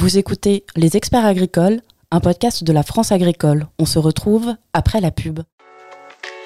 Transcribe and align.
Vous 0.00 0.16
écoutez 0.16 0.64
Les 0.76 0.96
Experts 0.96 1.26
Agricoles, 1.26 1.80
un 2.12 2.20
podcast 2.20 2.62
de 2.62 2.72
la 2.72 2.84
France 2.84 3.10
Agricole. 3.10 3.66
On 3.80 3.84
se 3.84 3.98
retrouve 3.98 4.54
après 4.72 5.00
la 5.00 5.10
pub. 5.10 5.40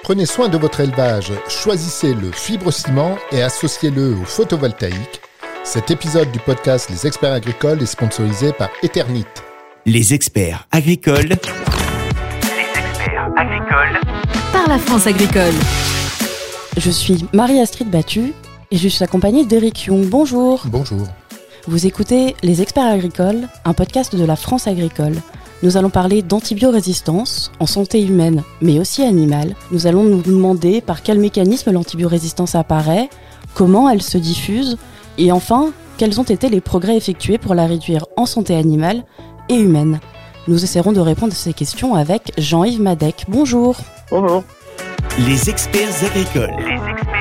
Prenez 0.02 0.25
soin 0.25 0.48
de 0.48 0.56
votre 0.56 0.80
élevage, 0.80 1.31
choisissez 1.49 2.15
le 2.15 2.33
fibre-ciment 2.33 3.18
et 3.30 3.42
associez-le 3.42 4.15
au 4.15 4.25
photovoltaïque. 4.25 5.20
Cet 5.65 5.91
épisode 5.91 6.33
du 6.33 6.38
podcast 6.38 6.88
Les 6.88 7.07
Experts 7.07 7.34
Agricoles 7.34 7.83
est 7.83 7.86
sponsorisé 7.86 8.54
par 8.54 8.70
Eternit. 8.82 9.27
Les 9.84 10.14
Experts 10.14 10.66
Agricoles. 10.71 11.29
Les 11.29 12.80
Experts 12.80 13.32
Agricoles. 13.37 14.00
Par 14.50 14.66
la 14.66 14.79
France 14.79 15.07
Agricole. 15.07 15.53
Je 16.79 16.91
suis 16.91 17.27
Marie-Astrid 17.34 17.91
Battu 17.91 18.32
et 18.71 18.79
je 18.79 18.89
suis 18.89 19.05
accompagnée 19.05 19.45
d'Éric 19.45 19.84
Young. 19.84 20.07
Bonjour. 20.07 20.62
Bonjour. 20.69 21.07
Vous 21.68 21.86
écoutez 21.86 22.34
Les 22.42 22.60
Experts 22.60 22.86
Agricoles, 22.86 23.46
un 23.64 23.72
podcast 23.72 24.16
de 24.16 24.24
la 24.24 24.34
France 24.34 24.66
Agricole. 24.66 25.14
Nous 25.62 25.77
allons 25.77 25.91
parler 25.91 26.20
d'antibiorésistance 26.20 27.52
en 27.60 27.66
santé 27.66 28.02
humaine, 28.02 28.42
mais 28.60 28.80
aussi 28.80 29.04
animale. 29.04 29.54
Nous 29.70 29.87
allons 29.87 30.02
nous 30.02 30.23
demander 30.23 30.80
par 30.80 31.04
quel 31.04 31.20
mécanisme 31.20 31.70
l'antibiorésistance 31.70 32.56
apparaît, 32.56 33.09
comment 33.54 33.88
elle 33.88 34.02
se 34.02 34.18
diffuse, 34.18 34.77
et 35.18 35.30
enfin, 35.30 35.73
quels 35.98 36.18
ont 36.18 36.24
été 36.24 36.48
les 36.48 36.60
progrès 36.60 36.96
effectués 36.96 37.38
pour 37.38 37.54
la 37.54 37.66
réduire 37.66 38.06
en 38.16 38.26
santé 38.26 38.56
animale 38.56 39.04
et 39.48 39.60
humaine. 39.60 40.01
Nous 40.48 40.65
essaierons 40.65 40.92
de 40.92 41.01
répondre 41.01 41.32
à 41.32 41.37
ces 41.37 41.52
questions 41.52 41.95
avec 41.95 42.32
Jean-Yves 42.38 42.82
Madec. 42.82 43.26
Bonjour. 43.29 43.76
Bonjour. 44.10 44.42
Les 45.29 45.48
experts 45.48 46.04
agricoles. 46.04 46.51
Les 46.59 46.74
experts 46.74 46.88
agricoles. 46.90 47.12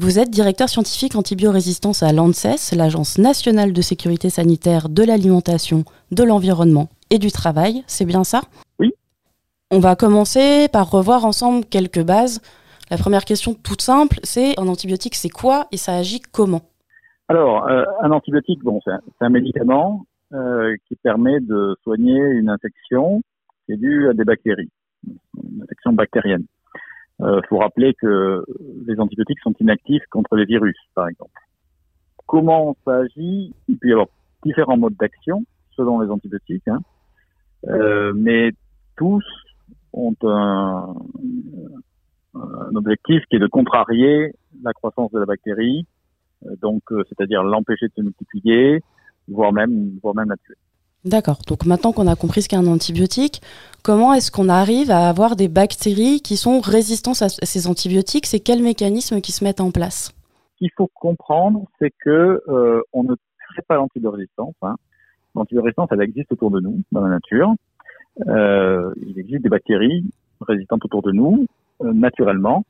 Vous 0.00 0.20
êtes 0.20 0.30
directeur 0.30 0.68
scientifique 0.68 1.16
antibiorésistance 1.16 2.04
à 2.04 2.12
l'ANSES, 2.12 2.72
l'Agence 2.76 3.18
nationale 3.18 3.72
de 3.72 3.82
sécurité 3.82 4.30
sanitaire 4.30 4.88
de 4.88 5.02
l'alimentation, 5.02 5.82
de 6.12 6.22
l'environnement 6.22 6.88
et 7.10 7.18
du 7.18 7.32
travail, 7.32 7.82
c'est 7.88 8.04
bien 8.04 8.22
ça? 8.22 8.42
Oui. 8.78 8.92
On 9.72 9.80
va 9.80 9.96
commencer 9.96 10.68
par 10.72 10.88
revoir 10.88 11.24
ensemble 11.24 11.64
quelques 11.64 12.04
bases. 12.04 12.40
La 12.92 12.96
première 12.96 13.24
question 13.24 13.54
toute 13.54 13.82
simple, 13.82 14.20
c'est 14.22 14.56
un 14.60 14.68
antibiotique, 14.68 15.16
c'est 15.16 15.30
quoi 15.30 15.66
et 15.72 15.76
ça 15.76 15.96
agit 15.96 16.20
comment? 16.20 16.62
Alors, 17.26 17.66
euh, 17.66 17.82
un 18.00 18.12
antibiotique, 18.12 18.62
bon, 18.62 18.78
c'est 18.84 18.92
un, 19.20 19.30
médicament 19.30 20.06
euh, 20.32 20.76
qui 20.86 20.94
permet 20.94 21.40
de 21.40 21.74
soigner 21.82 22.20
une 22.20 22.50
infection 22.50 23.20
qui 23.66 23.72
est 23.72 23.76
due 23.76 24.08
à 24.08 24.12
des 24.12 24.24
bactéries, 24.24 24.70
une 25.08 25.60
infection 25.64 25.92
bactérienne. 25.92 26.44
Il 27.20 27.26
euh, 27.26 27.40
faut 27.48 27.58
rappeler 27.58 27.94
que 27.94 28.44
les 28.86 29.00
antibiotiques 29.00 29.40
sont 29.40 29.54
inactifs 29.60 30.04
contre 30.10 30.36
les 30.36 30.44
virus, 30.44 30.76
par 30.94 31.08
exemple. 31.08 31.32
Comment 32.26 32.76
ça 32.84 32.98
agit 32.98 33.54
Il 33.68 33.78
peut 33.78 33.88
y 33.88 33.92
avoir 33.92 34.08
différents 34.44 34.76
modes 34.76 34.96
d'action 34.96 35.44
selon 35.76 36.00
les 36.00 36.10
antibiotiques, 36.10 36.68
hein. 36.68 36.80
euh, 37.68 38.12
mais 38.14 38.50
tous 38.96 39.24
ont 39.92 40.14
un, 40.22 40.94
un, 42.34 42.76
objectif 42.76 43.22
qui 43.30 43.36
est 43.36 43.40
de 43.40 43.46
contrarier 43.46 44.34
la 44.62 44.72
croissance 44.72 45.10
de 45.12 45.18
la 45.18 45.26
bactérie, 45.26 45.86
euh, 46.46 46.56
donc 46.60 46.82
euh, 46.92 47.04
c'est-à-dire 47.08 47.42
l'empêcher 47.42 47.86
de 47.86 47.92
se 47.96 48.02
multiplier, 48.02 48.82
voire 49.28 49.52
même, 49.52 49.98
voire 50.02 50.14
même 50.14 50.28
la 50.28 50.36
tuer. 50.36 50.56
D'accord. 51.04 51.38
Donc 51.46 51.64
maintenant 51.64 51.92
qu'on 51.92 52.06
a 52.06 52.16
compris 52.16 52.42
ce 52.42 52.48
qu'est 52.48 52.56
un 52.56 52.66
antibiotique, 52.66 53.40
comment 53.82 54.12
est-ce 54.14 54.30
qu'on 54.30 54.48
arrive 54.48 54.90
à 54.90 55.08
avoir 55.08 55.36
des 55.36 55.48
bactéries 55.48 56.20
qui 56.20 56.36
sont 56.36 56.60
résistantes 56.60 57.22
à 57.22 57.28
ces 57.28 57.68
antibiotiques? 57.68 58.26
C'est 58.26 58.40
quels 58.40 58.62
mécanismes 58.62 59.20
qui 59.20 59.32
se 59.32 59.44
mettent 59.44 59.60
en 59.60 59.70
place? 59.70 60.12
Ce 60.54 60.58
qu'il 60.58 60.70
faut 60.76 60.90
comprendre, 60.92 61.64
c'est 61.78 61.92
que 62.04 62.42
euh, 62.48 62.82
on 62.92 63.04
ne 63.04 63.14
crée 63.14 63.62
pas. 63.66 63.76
Hein. 63.76 64.76
L'antibiorésistance, 65.34 65.88
elle 65.92 66.02
existe 66.02 66.32
autour 66.32 66.50
de 66.50 66.60
nous, 66.60 66.82
dans 66.90 67.00
la 67.00 67.10
nature. 67.10 67.54
Euh, 68.26 68.92
il 69.00 69.18
existe 69.20 69.44
des 69.44 69.48
bactéries 69.48 70.04
résistantes 70.40 70.84
autour 70.84 71.02
de 71.02 71.12
nous, 71.12 71.46
euh, 71.82 71.92
naturellement. 71.92 72.64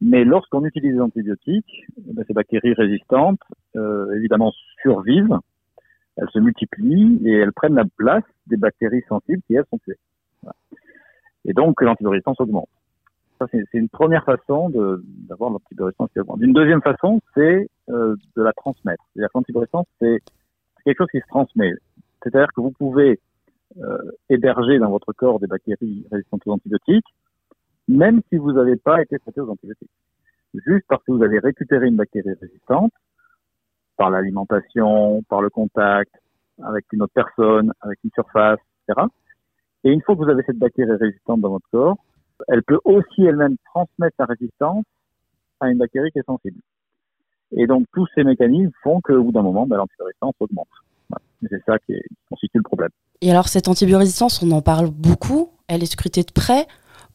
Mais 0.00 0.24
lorsqu'on 0.24 0.64
utilise 0.64 0.94
des 0.94 1.00
antibiotiques, 1.00 1.84
eh 1.98 2.14
ben, 2.14 2.24
ces 2.26 2.32
bactéries 2.32 2.72
résistantes, 2.72 3.40
évidemment, 4.14 4.52
survivent 4.80 5.38
elles 6.18 6.30
se 6.30 6.38
multiplient 6.38 7.20
et 7.24 7.32
elles 7.32 7.52
prennent 7.52 7.76
la 7.76 7.84
place 7.96 8.24
des 8.46 8.56
bactéries 8.56 9.04
sensibles 9.08 9.42
qui, 9.46 9.54
elles, 9.54 9.64
sont 9.70 9.78
tuées. 9.78 9.98
Et 11.44 11.52
donc, 11.52 11.80
l'antibiorésistance 11.80 12.40
augmente. 12.40 12.68
Ça, 13.38 13.46
c'est 13.52 13.64
une 13.74 13.88
première 13.88 14.24
façon 14.24 14.68
d'avoir 15.28 15.50
l'antibiorésistance 15.50 16.10
qui 16.12 16.18
augmente. 16.18 16.40
Une 16.40 16.52
deuxième 16.52 16.82
façon, 16.82 17.20
c'est 17.34 17.68
euh, 17.88 18.16
de 18.36 18.42
la 18.42 18.52
transmettre. 18.52 19.02
C'est-à-dire 19.12 19.28
que 19.28 19.38
l'antibiorésistance, 19.38 19.86
c'est 20.00 20.20
quelque 20.84 20.98
chose 20.98 21.10
qui 21.12 21.20
se 21.20 21.28
transmet. 21.28 21.72
C'est-à-dire 22.22 22.48
que 22.52 22.60
vous 22.60 22.72
pouvez 22.72 23.20
euh, 23.78 23.98
héberger 24.28 24.78
dans 24.78 24.90
votre 24.90 25.12
corps 25.12 25.38
des 25.38 25.46
bactéries 25.46 26.04
résistantes 26.10 26.42
aux 26.46 26.52
antibiotiques, 26.52 27.06
même 27.86 28.22
si 28.28 28.36
vous 28.36 28.52
n'avez 28.52 28.76
pas 28.76 29.00
été 29.00 29.18
traité 29.20 29.40
aux 29.40 29.50
antibiotiques. 29.50 29.90
Juste 30.54 30.84
parce 30.88 31.04
que 31.04 31.12
vous 31.12 31.22
avez 31.22 31.38
récupéré 31.38 31.86
une 31.86 31.96
bactérie 31.96 32.34
résistante, 32.40 32.92
par 33.98 34.08
l'alimentation, 34.10 35.22
par 35.28 35.42
le 35.42 35.50
contact, 35.50 36.12
avec 36.64 36.86
une 36.92 37.02
autre 37.02 37.12
personne, 37.14 37.72
avec 37.82 37.98
une 38.04 38.10
surface, 38.14 38.58
etc. 38.88 39.06
Et 39.84 39.90
une 39.90 40.00
fois 40.00 40.14
que 40.14 40.22
vous 40.22 40.30
avez 40.30 40.42
cette 40.46 40.58
bactérie 40.58 40.96
résistante 40.96 41.40
dans 41.40 41.50
votre 41.50 41.68
corps, 41.70 41.98
elle 42.46 42.62
peut 42.62 42.78
aussi 42.84 43.22
elle-même 43.22 43.56
transmettre 43.66 44.16
sa 44.16 44.24
résistance 44.24 44.84
à 45.60 45.68
une 45.68 45.78
bactérie 45.78 46.10
qui 46.12 46.20
est 46.20 46.26
sensible. 46.26 46.60
Et 47.52 47.66
donc 47.66 47.86
tous 47.92 48.06
ces 48.14 48.24
mécanismes 48.24 48.72
font 48.82 49.00
qu'au 49.00 49.22
bout 49.22 49.32
d'un 49.32 49.42
moment, 49.42 49.66
ben, 49.66 49.76
l'antibiorésistance 49.76 50.34
augmente. 50.40 50.68
C'est 51.42 51.62
ça 51.64 51.78
qui, 51.78 51.94
constitue 52.28 52.58
le 52.58 52.62
problème. 52.62 52.90
Et 53.20 53.30
alors 53.30 53.48
cette 53.48 53.68
antibiorésistance, 53.68 54.42
on 54.42 54.50
en 54.52 54.62
parle 54.62 54.90
beaucoup, 54.90 55.50
elle 55.66 55.82
est 55.82 55.92
scrutée 55.92 56.22
de 56.22 56.32
près. 56.32 56.66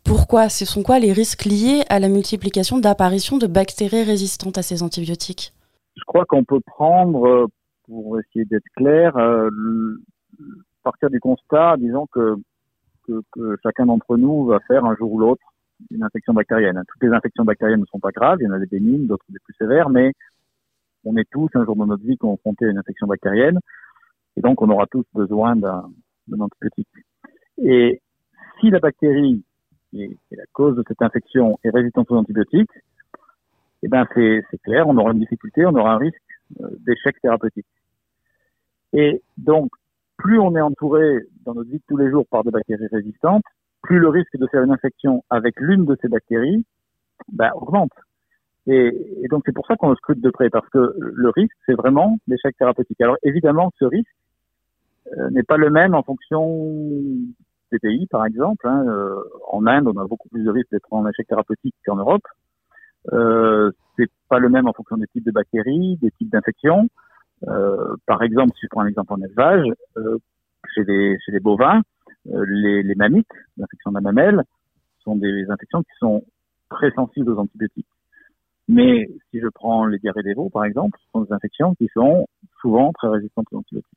Pourquoi? 0.03 0.49
Ce 0.49 0.65
sont 0.65 0.83
quoi 0.83 0.99
les 0.99 1.13
risques 1.13 1.45
liés 1.45 1.83
à 1.89 1.99
la 1.99 2.09
multiplication 2.09 2.79
d'apparition 2.79 3.37
de 3.37 3.47
bactéries 3.47 4.03
résistantes 4.03 4.57
à 4.57 4.63
ces 4.63 4.83
antibiotiques? 4.83 5.53
Je 5.95 6.03
crois 6.05 6.25
qu'on 6.25 6.43
peut 6.43 6.61
prendre, 6.61 7.27
euh, 7.27 7.45
pour 7.85 8.19
essayer 8.19 8.45
d'être 8.45 8.67
clair, 8.75 9.15
euh, 9.17 9.49
partir 10.83 11.09
du 11.09 11.19
constat, 11.19 11.75
disons 11.77 12.07
que, 12.07 12.35
que, 13.07 13.21
que 13.31 13.57
chacun 13.63 13.85
d'entre 13.85 14.17
nous 14.17 14.45
va 14.45 14.59
faire 14.61 14.85
un 14.85 14.95
jour 14.95 15.11
ou 15.11 15.19
l'autre 15.19 15.43
une 15.91 16.03
infection 16.03 16.33
bactérienne. 16.33 16.81
Toutes 16.87 17.03
les 17.03 17.13
infections 17.15 17.43
bactériennes 17.43 17.81
ne 17.81 17.85
sont 17.85 17.99
pas 17.99 18.11
graves, 18.11 18.37
il 18.39 18.45
y 18.45 18.47
en 18.47 18.53
a 18.53 18.59
des 18.59 18.67
bénignes, 18.67 19.07
d'autres 19.07 19.25
des 19.29 19.39
plus 19.39 19.53
sévères, 19.55 19.89
mais 19.89 20.13
on 21.03 21.17
est 21.17 21.29
tous 21.29 21.49
un 21.55 21.65
jour 21.65 21.75
dans 21.75 21.87
notre 21.87 22.03
vie 22.03 22.17
confrontés 22.17 22.65
à 22.65 22.69
une 22.69 22.77
infection 22.77 23.07
bactérienne, 23.07 23.59
et 24.37 24.41
donc 24.41 24.61
on 24.61 24.69
aura 24.69 24.85
tous 24.87 25.05
besoin 25.13 25.55
d'un 25.55 25.83
antibiotique. 26.39 26.87
Et 27.57 28.01
si 28.59 28.69
la 28.69 28.79
bactérie 28.79 29.43
qui 29.89 30.03
est, 30.03 30.17
la 30.31 30.45
cause 30.53 30.75
de 30.75 30.83
cette 30.87 31.01
infection 31.01 31.59
est 31.63 31.69
résistante 31.69 32.09
aux 32.11 32.17
antibiotiques, 32.17 32.71
eh 33.83 33.87
ben 33.89 34.07
c'est 34.15 34.61
clair, 34.63 34.87
on 34.87 34.97
aura 34.97 35.11
une 35.11 35.19
difficulté, 35.19 35.65
on 35.65 35.75
aura 35.75 35.93
un 35.93 35.97
risque 35.97 36.15
euh, 36.61 36.69
d'échec 36.79 37.19
thérapeutique. 37.21 37.65
Et 38.93 39.21
donc, 39.37 39.71
plus 40.17 40.39
on 40.39 40.55
est 40.55 40.61
entouré 40.61 41.19
dans 41.45 41.53
notre 41.53 41.69
vie 41.69 41.77
de 41.77 41.83
tous 41.87 41.97
les 41.97 42.09
jours 42.09 42.25
par 42.27 42.43
des 42.43 42.51
bactéries 42.51 42.87
résistantes, 42.87 43.43
plus 43.81 43.99
le 43.99 44.07
risque 44.07 44.37
de 44.37 44.47
faire 44.47 44.63
une 44.63 44.71
infection 44.71 45.23
avec 45.29 45.59
l'une 45.59 45.85
de 45.85 45.97
ces 46.01 46.07
bactéries 46.07 46.65
ben, 47.31 47.51
augmente. 47.55 47.91
Et, 48.67 49.27
donc 49.29 49.43
c'est 49.45 49.51
pour 49.51 49.67
ça 49.67 49.75
qu'on 49.75 49.89
le 49.89 49.95
scrute 49.97 50.21
de 50.21 50.29
près, 50.29 50.49
parce 50.49 50.69
que 50.69 50.95
le 50.97 51.29
risque, 51.29 51.55
c'est 51.65 51.73
vraiment 51.73 52.17
l'échec 52.27 52.55
thérapeutique. 52.57 53.01
Alors 53.01 53.17
évidemment, 53.23 53.73
ce 53.79 53.85
risque 53.85 54.15
euh, 55.17 55.29
n'est 55.31 55.43
pas 55.43 55.57
le 55.57 55.69
même 55.69 55.95
en 55.95 56.03
fonction 56.03 56.71
des 57.71 57.79
pays, 57.79 58.07
par 58.07 58.25
exemple. 58.25 58.65
Hein. 58.67 58.85
Euh, 58.87 59.21
en 59.51 59.67
Inde, 59.67 59.87
on 59.87 59.99
a 59.99 60.07
beaucoup 60.07 60.29
plus 60.29 60.43
de 60.43 60.49
risque 60.49 60.71
d'être 60.71 60.91
en 60.91 61.05
échec 61.07 61.27
thérapeutique 61.27 61.75
qu'en 61.85 61.97
Europe. 61.97 62.23
Euh, 63.11 63.71
c'est 63.97 64.09
pas 64.29 64.39
le 64.39 64.49
même 64.49 64.67
en 64.67 64.73
fonction 64.73 64.97
des 64.97 65.07
types 65.07 65.25
de 65.25 65.31
bactéries, 65.31 65.97
des 65.97 66.11
types 66.11 66.31
d'infections. 66.31 66.87
Euh, 67.47 67.95
par 68.05 68.23
exemple, 68.23 68.53
si 68.55 68.61
je 68.63 68.67
prends 68.69 68.81
un 68.81 68.87
exemple 68.87 69.13
en 69.13 69.21
élevage, 69.21 69.65
euh, 69.97 70.17
chez, 70.73 70.83
les, 70.85 71.39
bovins, 71.41 71.81
les, 72.25 72.83
les 72.83 72.95
mammites, 72.95 73.27
l'infection 73.57 73.91
de 73.91 73.95
la 73.95 74.01
mamelle, 74.01 74.43
sont 75.03 75.17
des 75.17 75.45
infections 75.49 75.83
qui 75.83 75.91
sont 75.99 76.23
très 76.69 76.91
sensibles 76.91 77.29
aux 77.31 77.37
antibiotiques. 77.37 77.87
Mais 78.69 79.09
si 79.29 79.41
je 79.41 79.47
prends 79.53 79.85
les 79.85 79.99
diarrhées 79.99 80.23
des 80.23 80.33
veaux, 80.33 80.49
par 80.49 80.63
exemple, 80.63 80.97
ce 81.03 81.11
sont 81.11 81.21
des 81.21 81.33
infections 81.33 81.75
qui 81.75 81.89
sont 81.93 82.25
souvent 82.61 82.93
très 82.93 83.09
résistantes 83.09 83.45
aux 83.51 83.57
antibiotiques. 83.57 83.91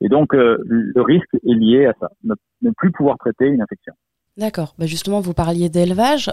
Et 0.00 0.08
donc, 0.08 0.32
le 0.32 1.02
risque 1.02 1.34
est 1.34 1.54
lié 1.54 1.86
à 1.86 1.92
ça, 2.00 2.08
ne, 2.24 2.70
plus 2.70 2.92
pouvoir 2.92 3.18
traiter 3.18 3.46
une 3.46 3.60
infection. 3.60 3.92
D'accord. 4.38 4.74
Bah 4.78 4.86
justement, 4.86 5.20
vous 5.20 5.34
parliez 5.34 5.68
d'élevage. 5.68 6.30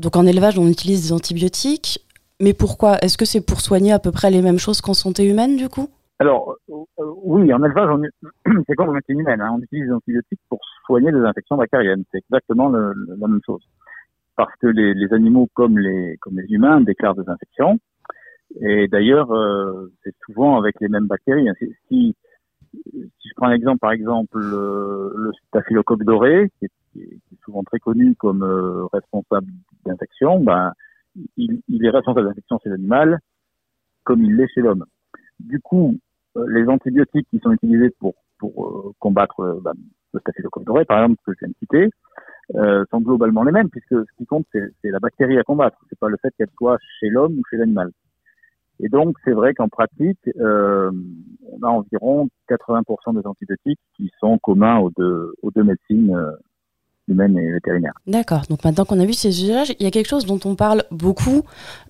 Donc 0.00 0.16
en 0.16 0.26
élevage, 0.26 0.58
on 0.58 0.68
utilise 0.68 1.08
des 1.08 1.12
antibiotiques. 1.12 2.00
Mais 2.40 2.54
pourquoi? 2.54 2.98
Est-ce 3.02 3.16
que 3.16 3.24
c'est 3.24 3.44
pour 3.44 3.60
soigner 3.60 3.92
à 3.92 3.98
peu 3.98 4.10
près 4.10 4.30
les 4.30 4.42
mêmes 4.42 4.58
choses 4.58 4.80
qu'en 4.80 4.94
santé 4.94 5.24
humaine, 5.28 5.56
du 5.56 5.68
coup? 5.68 5.88
Alors, 6.18 6.56
euh, 6.70 6.84
oui, 7.24 7.52
en 7.52 7.62
élevage, 7.64 7.88
c'est 8.66 8.74
comme 8.74 8.88
en 8.88 8.92
médecine 8.92 9.20
humaine. 9.20 9.40
Hein? 9.40 9.50
on 9.54 9.60
utilise 9.60 9.86
des 9.86 9.92
antibiotiques 9.92 10.40
pour 10.48 10.60
soigner 10.86 11.12
des 11.12 11.20
infections 11.20 11.56
bactériennes. 11.56 12.04
C'est 12.10 12.18
exactement 12.18 12.68
la 12.68 12.94
même 13.28 13.40
chose. 13.44 13.62
Parce 14.36 14.52
que 14.60 14.66
les, 14.66 15.12
animaux, 15.12 15.48
comme 15.54 15.78
les, 15.78 16.16
humains, 16.48 16.80
déclarent 16.80 17.14
des 17.14 17.28
infections. 17.28 17.78
Et 18.60 18.88
d'ailleurs, 18.88 19.32
euh, 19.32 19.92
c'est 20.04 20.14
souvent 20.26 20.58
avec 20.58 20.76
les 20.80 20.88
mêmes 20.88 21.06
bactéries. 21.06 21.48
Hein. 21.48 21.54
Si, 21.88 22.14
je 22.72 23.30
prends 23.36 23.48
un 23.48 23.52
exemple, 23.52 23.78
par 23.78 23.92
exemple, 23.92 24.38
le, 24.38 25.12
le 25.14 25.30
staphylocoque 25.48 26.04
doré, 26.04 26.50
qui 26.92 27.00
est, 27.00 27.18
souvent 27.44 27.62
très 27.62 27.78
connu 27.78 28.14
comme 28.16 28.42
euh, 28.42 28.86
responsable 28.92 29.48
d'infection, 29.84 30.40
ben, 30.40 30.72
il, 31.36 31.84
est 31.84 31.90
responsable 31.90 32.28
d'infection 32.28 32.58
chez 32.62 32.70
l'animal 32.70 33.18
comme 34.04 34.22
il 34.22 34.36
l'est 34.36 34.48
chez 34.48 34.60
l'homme. 34.60 34.84
Du 35.40 35.60
coup, 35.60 35.98
euh, 36.36 36.46
les 36.48 36.66
antibiotiques 36.68 37.28
qui 37.30 37.38
sont 37.38 37.52
utilisés 37.52 37.90
pour, 37.98 38.14
pour 38.38 38.94
combattre 38.98 39.60
ben, 39.62 39.72
le 40.12 40.20
staphylocoque 40.20 40.64
par 40.86 41.02
exemple, 41.02 41.20
que 41.24 41.32
je 41.32 41.38
viens 41.40 41.48
de 41.48 41.54
citer, 41.58 41.90
euh, 42.54 42.84
sont 42.90 43.00
globalement 43.00 43.44
les 43.44 43.52
mêmes, 43.52 43.70
puisque 43.70 43.94
ce 43.94 44.16
qui 44.18 44.26
compte, 44.26 44.46
c'est 44.52 44.90
la 44.90 44.98
bactérie 44.98 45.38
à 45.38 45.42
combattre. 45.42 45.78
C'est 45.88 45.98
pas 45.98 46.08
le 46.08 46.16
fait 46.20 46.32
qu'elle 46.36 46.50
soit 46.58 46.78
chez 47.00 47.08
l'homme 47.08 47.38
ou 47.38 47.42
chez 47.48 47.56
l'animal. 47.56 47.90
Et 48.80 48.88
donc, 48.88 49.16
c'est 49.24 49.32
vrai 49.32 49.54
qu'en 49.54 49.68
pratique, 49.68 50.18
euh, 50.38 50.90
on 51.50 51.62
a 51.62 51.68
environ 51.68 52.28
80% 52.48 53.14
des 53.14 53.26
antibiotiques 53.26 53.80
qui 53.96 54.10
sont 54.18 54.38
communs 54.38 54.78
aux 54.78 54.90
deux, 54.90 55.32
aux 55.42 55.50
deux 55.50 55.62
médecines 55.62 56.14
euh, 56.14 56.32
humaines 57.08 57.36
et 57.36 57.52
vétérinaires. 57.52 57.94
D'accord. 58.06 58.42
Donc 58.48 58.64
maintenant 58.64 58.84
qu'on 58.84 59.00
a 59.00 59.04
vu 59.04 59.12
ces 59.12 59.42
usages, 59.42 59.74
il 59.78 59.84
y 59.84 59.86
a 59.86 59.90
quelque 59.90 60.08
chose 60.08 60.24
dont 60.24 60.40
on 60.44 60.54
parle 60.54 60.84
beaucoup, 60.90 61.42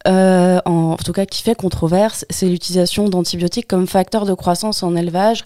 euh, 0.06 0.59
en, 0.64 0.97
tout 0.97 1.12
cas 1.12 1.26
qui 1.26 1.43
fait 1.43 1.55
controverse, 1.55 2.25
c'est 2.31 2.49
l'utilisation 2.49 3.09
d'antibiotiques 3.09 3.69
comme 3.69 3.87
facteur 3.87 4.25
de 4.25 4.35
croissance 4.35 4.82
en 4.82 4.97
élevage. 4.97 5.44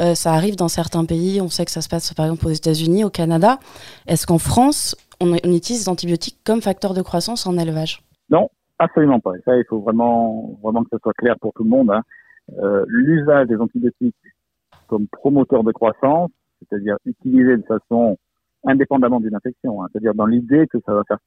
Euh, 0.00 0.14
ça 0.14 0.32
arrive 0.32 0.56
dans 0.56 0.68
certains 0.68 1.04
pays, 1.04 1.40
on 1.40 1.48
sait 1.48 1.64
que 1.64 1.70
ça 1.70 1.80
se 1.80 1.88
passe 1.88 2.14
par 2.14 2.26
exemple 2.26 2.46
aux 2.46 2.52
États-Unis, 2.52 3.04
au 3.04 3.10
Canada. 3.10 3.58
Est-ce 4.06 4.26
qu'en 4.26 4.38
France, 4.38 4.96
on, 5.20 5.32
on 5.32 5.52
utilise 5.52 5.84
des 5.84 5.88
antibiotiques 5.88 6.38
comme 6.44 6.62
facteur 6.62 6.94
de 6.94 7.02
croissance 7.02 7.46
en 7.46 7.58
élevage? 7.58 8.02
Non, 8.30 8.50
Absolument 8.78 9.18
pas. 9.18 9.34
Et 9.34 9.40
ça, 9.44 9.56
il 9.56 9.64
faut 9.68 9.80
vraiment, 9.80 10.56
vraiment 10.62 10.84
que 10.84 10.90
ce 10.92 10.98
soit 10.98 11.12
clair 11.14 11.36
pour 11.40 11.52
tout 11.52 11.64
le 11.64 11.70
monde. 11.70 11.90
Hein. 11.90 12.02
Euh, 12.58 12.84
L'usage 12.86 13.48
des 13.48 13.56
antibiotiques 13.56 14.14
comme 14.86 15.08
promoteur 15.08 15.64
de 15.64 15.72
croissance, 15.72 16.30
c'est-à-dire 16.60 16.96
utilisé 17.04 17.56
de 17.56 17.64
façon 17.64 18.16
indépendamment 18.64 19.20
d'une 19.20 19.34
infection, 19.34 19.82
hein, 19.82 19.88
c'est-à-dire 19.92 20.14
dans 20.14 20.26
l'idée 20.26 20.66
que 20.66 20.78
ça 20.84 20.94
va 20.94 21.04
faire 21.04 21.18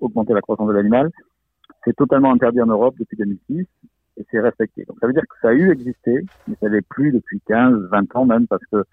augmenter 0.00 0.32
la 0.32 0.40
croissance 0.40 0.68
de 0.68 0.72
l'animal, 0.72 1.10
c'est 1.84 1.94
totalement 1.94 2.32
interdit 2.32 2.60
en 2.60 2.66
Europe 2.66 2.94
depuis 2.98 3.16
2006 3.16 3.66
et 4.16 4.26
c'est 4.30 4.40
respecté. 4.40 4.84
Donc 4.86 4.98
ça 5.00 5.06
veut 5.06 5.12
dire 5.12 5.22
que 5.22 5.36
ça 5.40 5.48
a 5.48 5.52
eu 5.52 5.70
existé, 5.70 6.24
mais 6.48 6.56
ça 6.60 6.68
n'est 6.68 6.82
plus 6.82 7.12
depuis 7.12 7.40
15, 7.46 7.88
20 7.90 8.16
ans 8.16 8.24
même 8.24 8.46
parce 8.46 8.64
que 8.72 8.84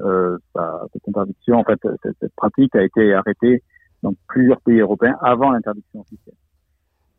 euh, 0.00 0.38
ça, 0.54 0.86
cette 0.92 1.06
interdiction, 1.08 1.58
en 1.58 1.64
fait, 1.64 1.78
cette, 2.02 2.16
cette 2.18 2.34
pratique 2.34 2.74
a 2.74 2.82
été 2.82 3.12
arrêtée 3.12 3.62
dans 4.02 4.14
plusieurs 4.28 4.60
pays 4.62 4.80
européens 4.80 5.16
avant 5.20 5.52
l'interdiction 5.52 6.00
officielle. 6.00 6.34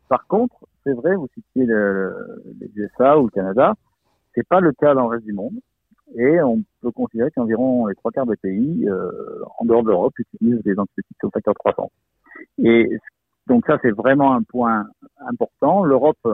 Par 0.10 0.28
contre, 0.28 0.56
c'est 0.84 0.94
vrai, 0.94 1.16
vous 1.16 1.30
citiez 1.34 1.66
les 1.66 2.70
USA 2.76 3.18
ou 3.18 3.26
le 3.26 3.32
Canada, 3.32 3.74
c'est 4.36 4.48
pas 4.48 4.60
le 4.60 4.72
cas 4.74 4.94
dans 4.94 5.04
le 5.04 5.10
reste 5.10 5.26
du 5.26 5.34
monde. 5.34 5.60
Et 6.16 6.42
on 6.42 6.64
peut 6.82 6.92
considérer 6.92 7.32
qu'environ 7.32 7.88
les 7.88 7.96
trois 7.96 8.12
quarts 8.12 8.26
des 8.26 8.36
pays 8.36 8.88
euh, 8.88 9.10
en 9.58 9.66
dehors 9.66 9.84
de 9.84 9.90
l'Europe 9.90 10.14
utilisent 10.20 10.62
des 10.64 10.78
antibiotiques 10.78 11.24
au 11.24 11.30
facteur 11.30 11.54
de 11.54 11.60
croissance. 11.60 11.92
Et 12.60 12.90
donc 13.48 13.66
ça, 13.66 13.78
c'est 13.82 13.92
vraiment 13.92 14.34
un 14.34 14.44
point 14.44 14.86
important. 15.28 15.84
L'Europe 15.84 16.28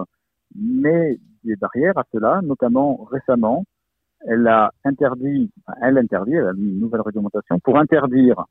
met 0.56 1.20
des 1.44 1.56
barrières 1.56 1.98
à 1.98 2.04
cela, 2.12 2.42
notamment 2.44 3.08
récemment, 3.12 3.64
elle 4.22 4.48
a 4.48 4.72
interdit, 4.84 5.50
elle 5.82 5.98
interdit, 5.98 6.34
elle 6.34 6.48
a 6.48 6.54
mis 6.54 6.70
une 6.70 6.80
nouvelle 6.80 7.02
réglementation 7.02 7.60
pour 7.60 7.78
interdire 7.78 8.44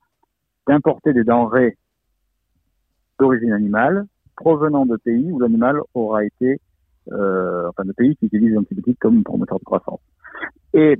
d'importer 0.66 1.12
des 1.12 1.24
denrées 1.24 1.76
d'origine 3.18 3.52
animale 3.52 4.06
provenant 4.36 4.86
de 4.86 4.96
pays 4.96 5.30
où 5.32 5.38
l'animal 5.38 5.80
aura 5.94 6.24
été, 6.24 6.60
euh, 7.12 7.68
enfin 7.68 7.84
de 7.84 7.92
pays 7.92 8.16
qui 8.16 8.26
utilisent 8.26 8.52
les 8.52 8.58
antibiotiques 8.58 8.98
comme 9.00 9.24
promoteur 9.24 9.58
de 9.58 9.64
croissance. 9.64 10.00
Et, 10.74 10.96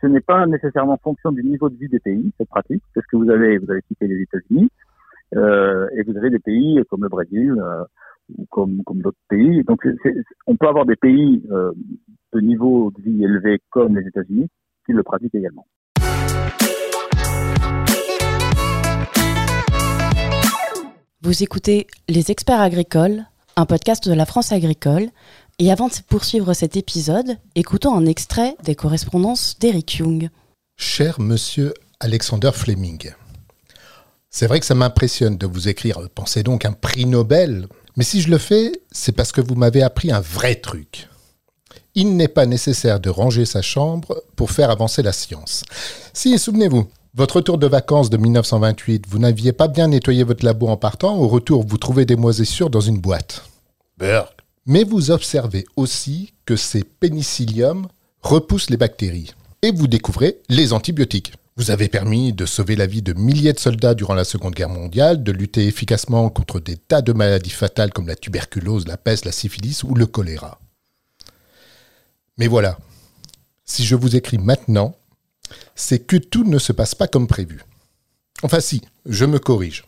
ce 0.00 0.06
n'est 0.06 0.20
pas 0.20 0.44
nécessairement 0.46 0.98
fonction 1.02 1.32
du 1.32 1.42
niveau 1.42 1.70
de 1.70 1.76
vie 1.76 1.88
des 1.88 1.98
pays, 1.98 2.30
cette 2.36 2.48
pratique, 2.48 2.82
parce 2.94 3.06
que 3.06 3.16
vous 3.16 3.30
avez, 3.30 3.56
vous 3.56 3.70
avez 3.70 3.80
cité 3.88 4.06
les 4.06 4.20
États-Unis, 4.22 4.68
euh, 5.34 5.88
et 5.96 6.02
vous 6.02 6.16
avez 6.16 6.28
des 6.28 6.38
pays 6.38 6.78
comme 6.90 7.02
le 7.02 7.08
Brésil, 7.08 7.54
euh, 7.58 7.84
ou 8.36 8.46
comme, 8.50 8.82
comme 8.84 9.00
d'autres 9.00 9.16
pays. 9.28 9.62
Donc, 9.64 9.86
on 10.46 10.56
peut 10.56 10.68
avoir 10.68 10.84
des 10.84 10.96
pays 10.96 11.42
euh, 11.50 11.72
de 12.32 12.40
niveau 12.40 12.90
de 12.96 13.02
vie 13.02 13.24
élevé 13.24 13.60
comme 13.70 13.96
les 13.96 14.06
États-Unis 14.06 14.48
qui 14.86 14.92
le 14.92 15.02
pratiquent 15.02 15.34
également. 15.34 15.66
Vous 21.22 21.42
écoutez 21.42 21.86
Les 22.08 22.30
Experts 22.30 22.60
Agricoles, 22.60 23.24
un 23.56 23.64
podcast 23.64 24.06
de 24.06 24.14
la 24.14 24.26
France 24.26 24.52
agricole. 24.52 25.08
Et 25.60 25.70
avant 25.70 25.86
de 25.86 25.94
poursuivre 26.08 26.52
cet 26.52 26.76
épisode, 26.76 27.38
écoutons 27.54 27.94
un 27.94 28.06
extrait 28.06 28.56
des 28.64 28.74
correspondances 28.74 29.56
d'Eric 29.60 29.98
Young. 29.98 30.28
Cher 30.76 31.20
monsieur 31.20 31.72
Alexander 32.00 32.50
Fleming, 32.52 33.12
c'est 34.30 34.48
vrai 34.48 34.58
que 34.58 34.66
ça 34.66 34.74
m'impressionne 34.74 35.38
de 35.38 35.46
vous 35.46 35.68
écrire 35.68 36.00
Pensez 36.12 36.42
donc 36.42 36.64
un 36.64 36.72
prix 36.72 37.06
Nobel, 37.06 37.68
mais 37.96 38.02
si 38.02 38.20
je 38.20 38.30
le 38.30 38.38
fais, 38.38 38.72
c'est 38.90 39.12
parce 39.12 39.30
que 39.30 39.40
vous 39.40 39.54
m'avez 39.54 39.84
appris 39.84 40.10
un 40.10 40.18
vrai 40.18 40.56
truc. 40.56 41.08
Il 41.94 42.16
n'est 42.16 42.26
pas 42.26 42.46
nécessaire 42.46 42.98
de 42.98 43.08
ranger 43.08 43.44
sa 43.44 43.62
chambre 43.62 44.24
pour 44.34 44.50
faire 44.50 44.70
avancer 44.70 45.02
la 45.02 45.12
science. 45.12 45.62
Si, 46.12 46.36
souvenez-vous, 46.36 46.88
votre 47.14 47.36
retour 47.36 47.58
de 47.58 47.68
vacances 47.68 48.10
de 48.10 48.16
1928, 48.16 49.04
vous 49.08 49.20
n'aviez 49.20 49.52
pas 49.52 49.68
bien 49.68 49.86
nettoyé 49.86 50.24
votre 50.24 50.44
labo 50.44 50.66
en 50.66 50.76
partant. 50.76 51.16
Au 51.16 51.28
retour, 51.28 51.64
vous 51.64 51.78
trouvez 51.78 52.06
des 52.06 52.16
moisissures 52.16 52.70
dans 52.70 52.80
une 52.80 52.98
boîte. 52.98 53.44
Berk. 53.96 54.43
Mais 54.66 54.84
vous 54.84 55.10
observez 55.10 55.66
aussi 55.76 56.32
que 56.46 56.56
ces 56.56 56.84
pénicilliums 56.84 57.86
repoussent 58.22 58.70
les 58.70 58.76
bactéries. 58.76 59.34
Et 59.62 59.72
vous 59.72 59.86
découvrez 59.86 60.38
les 60.48 60.72
antibiotiques. 60.72 61.34
Vous 61.56 61.70
avez 61.70 61.88
permis 61.88 62.32
de 62.32 62.46
sauver 62.46 62.74
la 62.74 62.86
vie 62.86 63.02
de 63.02 63.12
milliers 63.12 63.52
de 63.52 63.60
soldats 63.60 63.94
durant 63.94 64.14
la 64.14 64.24
Seconde 64.24 64.54
Guerre 64.54 64.70
mondiale, 64.70 65.22
de 65.22 65.30
lutter 65.30 65.66
efficacement 65.66 66.28
contre 66.28 66.58
des 66.58 66.76
tas 66.76 67.02
de 67.02 67.12
maladies 67.12 67.50
fatales 67.50 67.92
comme 67.92 68.08
la 68.08 68.16
tuberculose, 68.16 68.88
la 68.88 68.96
peste, 68.96 69.24
la 69.24 69.32
syphilis 69.32 69.84
ou 69.84 69.94
le 69.94 70.06
choléra. 70.06 70.58
Mais 72.38 72.48
voilà, 72.48 72.78
si 73.64 73.84
je 73.84 73.94
vous 73.94 74.16
écris 74.16 74.38
maintenant, 74.38 74.96
c'est 75.76 76.00
que 76.00 76.16
tout 76.16 76.44
ne 76.44 76.58
se 76.58 76.72
passe 76.72 76.94
pas 76.94 77.06
comme 77.06 77.28
prévu. 77.28 77.62
Enfin 78.42 78.60
si, 78.60 78.82
je 79.06 79.24
me 79.24 79.38
corrige. 79.38 79.84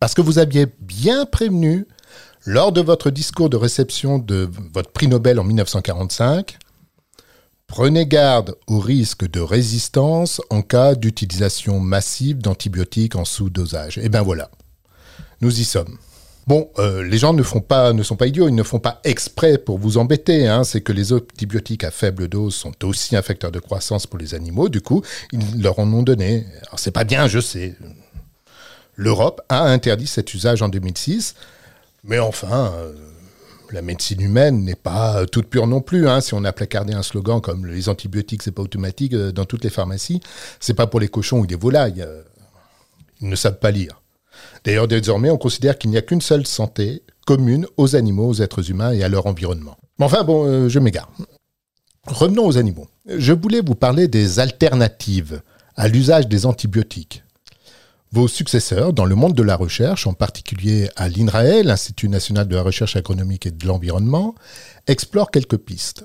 Parce 0.00 0.14
que 0.14 0.20
vous 0.20 0.38
aviez 0.38 0.66
bien 0.80 1.24
prévenu, 1.24 1.86
lors 2.46 2.72
de 2.72 2.80
votre 2.80 3.10
discours 3.10 3.50
de 3.50 3.56
réception 3.56 4.18
de 4.18 4.48
votre 4.72 4.90
prix 4.90 5.08
Nobel 5.08 5.38
en 5.38 5.44
1945, 5.44 6.58
prenez 7.66 8.06
garde 8.06 8.56
au 8.66 8.78
risque 8.80 9.28
de 9.28 9.40
résistance 9.40 10.40
en 10.50 10.62
cas 10.62 10.94
d'utilisation 10.94 11.80
massive 11.80 12.38
d'antibiotiques 12.38 13.16
en 13.16 13.24
sous-dosage. 13.24 13.98
Et 13.98 14.08
bien 14.08 14.22
voilà, 14.22 14.50
nous 15.40 15.60
y 15.60 15.64
sommes. 15.64 15.98
Bon, 16.46 16.68
euh, 16.78 17.04
les 17.04 17.18
gens 17.18 17.32
ne 17.32 17.42
sont 17.42 17.60
pas 17.60 17.92
idiots, 18.26 18.48
ils 18.48 18.54
ne 18.54 18.62
font 18.62 18.80
pas 18.80 19.00
exprès 19.04 19.58
pour 19.58 19.78
vous 19.78 19.98
embêter. 19.98 20.48
Hein. 20.48 20.64
C'est 20.64 20.80
que 20.80 20.92
les 20.92 21.12
antibiotiques 21.12 21.84
à 21.84 21.90
faible 21.90 22.26
dose 22.26 22.54
sont 22.54 22.72
aussi 22.84 23.14
un 23.14 23.22
facteur 23.22 23.52
de 23.52 23.60
croissance 23.60 24.06
pour 24.06 24.18
les 24.18 24.34
animaux. 24.34 24.68
Du 24.68 24.80
coup, 24.80 25.02
ils 25.32 25.62
leur 25.62 25.78
en 25.78 25.92
ont 25.92 26.02
donné. 26.02 26.46
Alors, 26.66 26.80
c'est 26.80 26.90
pas 26.90 27.04
bien, 27.04 27.28
je 27.28 27.38
sais. 27.38 27.76
L'Europe 28.96 29.42
a 29.48 29.62
interdit 29.62 30.08
cet 30.08 30.34
usage 30.34 30.62
en 30.62 30.68
2006. 30.68 31.36
Mais 32.04 32.18
enfin, 32.18 32.72
euh, 32.76 32.92
la 33.72 33.82
médecine 33.82 34.20
humaine 34.20 34.64
n'est 34.64 34.74
pas 34.74 35.26
toute 35.26 35.46
pure 35.46 35.66
non 35.66 35.80
plus. 35.80 36.08
Hein. 36.08 36.20
Si 36.20 36.34
on 36.34 36.44
a 36.44 36.52
placardé 36.52 36.92
un 36.92 37.02
slogan 37.02 37.40
comme 37.40 37.66
les 37.66 37.88
antibiotiques, 37.88 38.42
c'est 38.42 38.52
pas 38.52 38.62
automatique 38.62 39.14
euh, 39.14 39.32
dans 39.32 39.44
toutes 39.44 39.64
les 39.64 39.70
pharmacies, 39.70 40.20
c'est 40.60 40.74
pas 40.74 40.86
pour 40.86 41.00
les 41.00 41.08
cochons 41.08 41.40
ou 41.40 41.44
les 41.44 41.56
volailles. 41.56 42.06
Ils 43.20 43.28
ne 43.28 43.36
savent 43.36 43.58
pas 43.58 43.70
lire. 43.70 44.00
D'ailleurs, 44.64 44.88
désormais, 44.88 45.30
on 45.30 45.38
considère 45.38 45.78
qu'il 45.78 45.90
n'y 45.90 45.98
a 45.98 46.02
qu'une 46.02 46.20
seule 46.20 46.46
santé 46.46 47.02
commune 47.26 47.66
aux 47.76 47.96
animaux, 47.96 48.28
aux 48.28 48.42
êtres 48.42 48.70
humains 48.70 48.92
et 48.92 49.02
à 49.02 49.08
leur 49.08 49.26
environnement. 49.26 49.76
Mais 49.98 50.04
enfin, 50.06 50.24
bon, 50.24 50.46
euh, 50.46 50.68
je 50.68 50.78
m'égare. 50.78 51.10
Revenons 52.06 52.46
aux 52.46 52.58
animaux. 52.58 52.88
Je 53.06 53.32
voulais 53.32 53.60
vous 53.60 53.74
parler 53.74 54.08
des 54.08 54.38
alternatives 54.38 55.42
à 55.76 55.88
l'usage 55.88 56.26
des 56.28 56.46
antibiotiques. 56.46 57.22
Vos 58.12 58.26
successeurs 58.26 58.92
dans 58.92 59.04
le 59.04 59.14
monde 59.14 59.34
de 59.34 59.42
la 59.42 59.54
recherche, 59.54 60.08
en 60.08 60.14
particulier 60.14 60.90
à 60.96 61.08
l'INRAE, 61.08 61.62
l'Institut 61.62 62.08
national 62.08 62.48
de 62.48 62.56
la 62.56 62.62
recherche 62.62 62.96
agronomique 62.96 63.46
et 63.46 63.52
de 63.52 63.66
l'environnement, 63.66 64.34
explorent 64.88 65.30
quelques 65.30 65.58
pistes. 65.58 66.04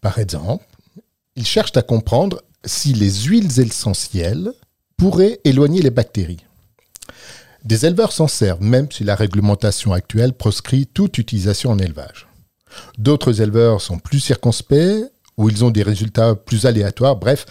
Par 0.00 0.20
exemple, 0.20 0.64
ils 1.34 1.46
cherchent 1.46 1.76
à 1.76 1.82
comprendre 1.82 2.40
si 2.64 2.92
les 2.92 3.10
huiles 3.24 3.60
essentielles 3.60 4.52
pourraient 4.96 5.40
éloigner 5.42 5.82
les 5.82 5.90
bactéries. 5.90 6.44
Des 7.64 7.84
éleveurs 7.84 8.12
s'en 8.12 8.28
servent, 8.28 8.62
même 8.62 8.90
si 8.92 9.02
la 9.02 9.16
réglementation 9.16 9.92
actuelle 9.92 10.34
proscrit 10.34 10.86
toute 10.86 11.18
utilisation 11.18 11.72
en 11.72 11.78
élevage. 11.80 12.28
D'autres 12.96 13.40
éleveurs 13.40 13.80
sont 13.80 13.98
plus 13.98 14.20
circonspects, 14.20 15.10
ou 15.36 15.50
ils 15.50 15.64
ont 15.64 15.70
des 15.70 15.82
résultats 15.82 16.36
plus 16.36 16.64
aléatoires. 16.64 17.16
Bref, 17.16 17.44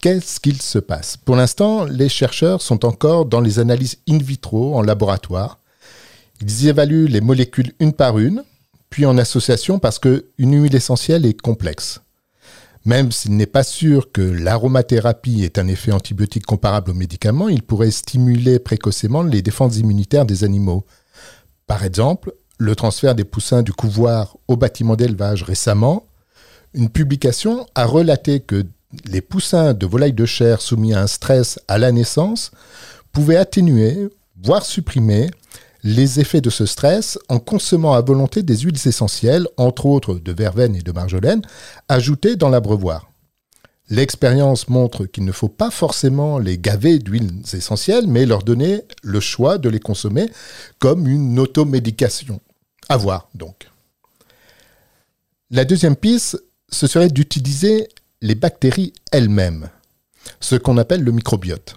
qu'est-ce 0.00 0.40
qu'il 0.40 0.60
se 0.60 0.78
passe? 0.78 1.16
Pour 1.16 1.36
l'instant, 1.36 1.84
les 1.84 2.08
chercheurs 2.08 2.62
sont 2.62 2.84
encore 2.84 3.26
dans 3.26 3.40
les 3.40 3.58
analyses 3.58 3.98
in 4.08 4.18
vitro 4.18 4.74
en 4.74 4.82
laboratoire. 4.82 5.58
Ils 6.40 6.68
évaluent 6.68 7.06
les 7.06 7.20
molécules 7.20 7.72
une 7.80 7.92
par 7.92 8.18
une 8.18 8.42
puis 8.88 9.06
en 9.06 9.18
association 9.18 9.78
parce 9.78 9.98
qu'une 10.00 10.24
huile 10.38 10.74
essentielle 10.74 11.24
est 11.24 11.40
complexe. 11.40 12.00
Même 12.84 13.12
s'il 13.12 13.36
n'est 13.36 13.46
pas 13.46 13.62
sûr 13.62 14.10
que 14.10 14.22
l'aromathérapie 14.22 15.44
ait 15.44 15.58
un 15.58 15.68
effet 15.68 15.92
antibiotique 15.92 16.46
comparable 16.46 16.90
aux 16.90 16.94
médicaments, 16.94 17.48
il 17.48 17.62
pourrait 17.62 17.90
stimuler 17.90 18.58
précocement 18.58 19.22
les 19.22 19.42
défenses 19.42 19.76
immunitaires 19.76 20.24
des 20.24 20.44
animaux. 20.44 20.84
Par 21.66 21.84
exemple, 21.84 22.32
le 22.58 22.74
transfert 22.74 23.14
des 23.14 23.24
poussins 23.24 23.62
du 23.62 23.72
couvoir 23.72 24.36
au 24.48 24.56
bâtiment 24.56 24.96
d'élevage 24.96 25.42
récemment, 25.42 26.06
une 26.72 26.88
publication 26.88 27.66
a 27.74 27.84
relaté 27.84 28.40
que 28.40 28.64
les 29.04 29.20
poussins 29.20 29.74
de 29.74 29.86
volailles 29.86 30.12
de 30.12 30.26
chair 30.26 30.60
soumis 30.60 30.94
à 30.94 31.02
un 31.02 31.06
stress 31.06 31.58
à 31.68 31.78
la 31.78 31.92
naissance 31.92 32.50
pouvaient 33.12 33.36
atténuer, 33.36 34.08
voire 34.42 34.64
supprimer, 34.64 35.30
les 35.82 36.20
effets 36.20 36.40
de 36.40 36.50
ce 36.50 36.66
stress 36.66 37.18
en 37.28 37.38
consommant 37.38 37.94
à 37.94 38.02
volonté 38.02 38.42
des 38.42 38.58
huiles 38.58 38.86
essentielles, 38.86 39.46
entre 39.56 39.86
autres 39.86 40.14
de 40.14 40.32
verveine 40.32 40.76
et 40.76 40.82
de 40.82 40.92
marjolaine, 40.92 41.42
ajoutées 41.88 42.36
dans 42.36 42.50
l'abreuvoir. 42.50 43.10
L'expérience 43.88 44.68
montre 44.68 45.06
qu'il 45.06 45.24
ne 45.24 45.32
faut 45.32 45.48
pas 45.48 45.70
forcément 45.70 46.38
les 46.38 46.58
gaver 46.58 46.98
d'huiles 47.00 47.42
essentielles, 47.52 48.06
mais 48.06 48.24
leur 48.24 48.44
donner 48.44 48.82
le 49.02 49.18
choix 49.18 49.58
de 49.58 49.68
les 49.68 49.80
consommer 49.80 50.30
comme 50.78 51.08
une 51.08 51.38
automédication. 51.40 52.40
À 52.88 52.96
voir 52.96 53.28
donc. 53.34 53.68
La 55.50 55.64
deuxième 55.64 55.96
piste, 55.96 56.40
ce 56.70 56.86
serait 56.86 57.08
d'utiliser 57.08 57.88
les 58.22 58.34
bactéries 58.34 58.92
elles-mêmes, 59.12 59.70
ce 60.40 60.56
qu'on 60.56 60.76
appelle 60.76 61.02
le 61.02 61.12
microbiote. 61.12 61.76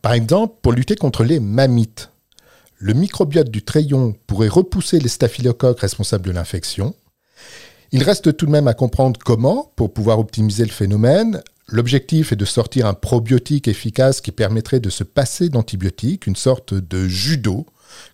Par 0.00 0.12
exemple, 0.12 0.54
pour 0.62 0.72
lutter 0.72 0.94
contre 0.94 1.24
les 1.24 1.40
mammites, 1.40 2.10
le 2.78 2.94
microbiote 2.94 3.50
du 3.50 3.62
trayon 3.62 4.14
pourrait 4.26 4.48
repousser 4.48 5.00
les 5.00 5.08
staphylocoques 5.08 5.80
responsables 5.80 6.24
de 6.24 6.30
l'infection. 6.30 6.94
Il 7.90 8.02
reste 8.04 8.36
tout 8.36 8.46
de 8.46 8.50
même 8.50 8.68
à 8.68 8.74
comprendre 8.74 9.20
comment 9.22 9.72
pour 9.76 9.92
pouvoir 9.92 10.18
optimiser 10.18 10.64
le 10.64 10.70
phénomène. 10.70 11.42
L'objectif 11.68 12.32
est 12.32 12.36
de 12.36 12.44
sortir 12.44 12.86
un 12.86 12.94
probiotique 12.94 13.68
efficace 13.68 14.20
qui 14.20 14.32
permettrait 14.32 14.80
de 14.80 14.90
se 14.90 15.04
passer 15.04 15.48
d'antibiotiques, 15.48 16.26
une 16.26 16.36
sorte 16.36 16.74
de 16.74 17.06
judo. 17.06 17.66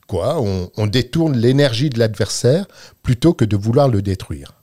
Quoi, 0.07 0.41
on, 0.41 0.71
on 0.77 0.87
détourne 0.87 1.37
l'énergie 1.37 1.91
de 1.91 1.99
l'adversaire 1.99 2.67
plutôt 3.03 3.35
que 3.35 3.45
de 3.45 3.57
vouloir 3.57 3.89
le 3.89 4.03
détruire. 4.03 4.55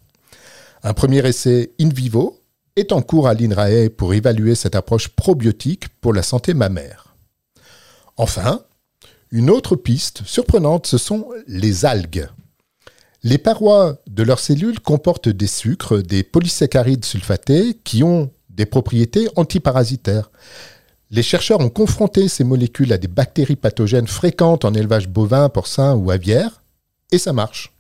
Un 0.83 0.93
premier 0.93 1.25
essai 1.27 1.71
in 1.79 1.89
vivo 1.89 2.41
est 2.75 2.91
en 2.91 3.01
cours 3.01 3.27
à 3.27 3.33
l'INRAE 3.33 3.89
pour 3.95 4.13
évaluer 4.13 4.53
cette 4.55 4.75
approche 4.75 5.07
probiotique 5.07 5.87
pour 6.01 6.13
la 6.13 6.23
santé 6.23 6.53
mammaire. 6.53 7.15
Enfin, 8.17 8.61
une 9.31 9.49
autre 9.49 9.75
piste 9.75 10.23
surprenante, 10.25 10.85
ce 10.85 10.97
sont 10.97 11.29
les 11.47 11.85
algues. 11.85 12.27
Les 13.23 13.37
parois 13.37 13.97
de 14.07 14.23
leurs 14.23 14.39
cellules 14.39 14.79
comportent 14.79 15.29
des 15.29 15.47
sucres, 15.47 16.03
des 16.03 16.23
polysaccharides 16.23 17.05
sulfatés 17.05 17.77
qui 17.83 18.03
ont 18.03 18.29
des 18.49 18.65
propriétés 18.65 19.27
antiparasitaires. 19.35 20.29
Les 21.11 21.23
chercheurs 21.23 21.59
ont 21.59 21.69
confronté 21.69 22.27
ces 22.27 22.43
molécules 22.43 22.93
à 22.93 22.97
des 22.97 23.07
bactéries 23.07 23.55
pathogènes 23.55 24.07
fréquentes 24.07 24.65
en 24.65 24.73
élevage 24.73 25.07
bovin, 25.07 25.49
porcin 25.49 25.95
ou 25.95 26.11
aviaire, 26.11 26.61
et 27.11 27.17
ça 27.17 27.33
marche. 27.33 27.73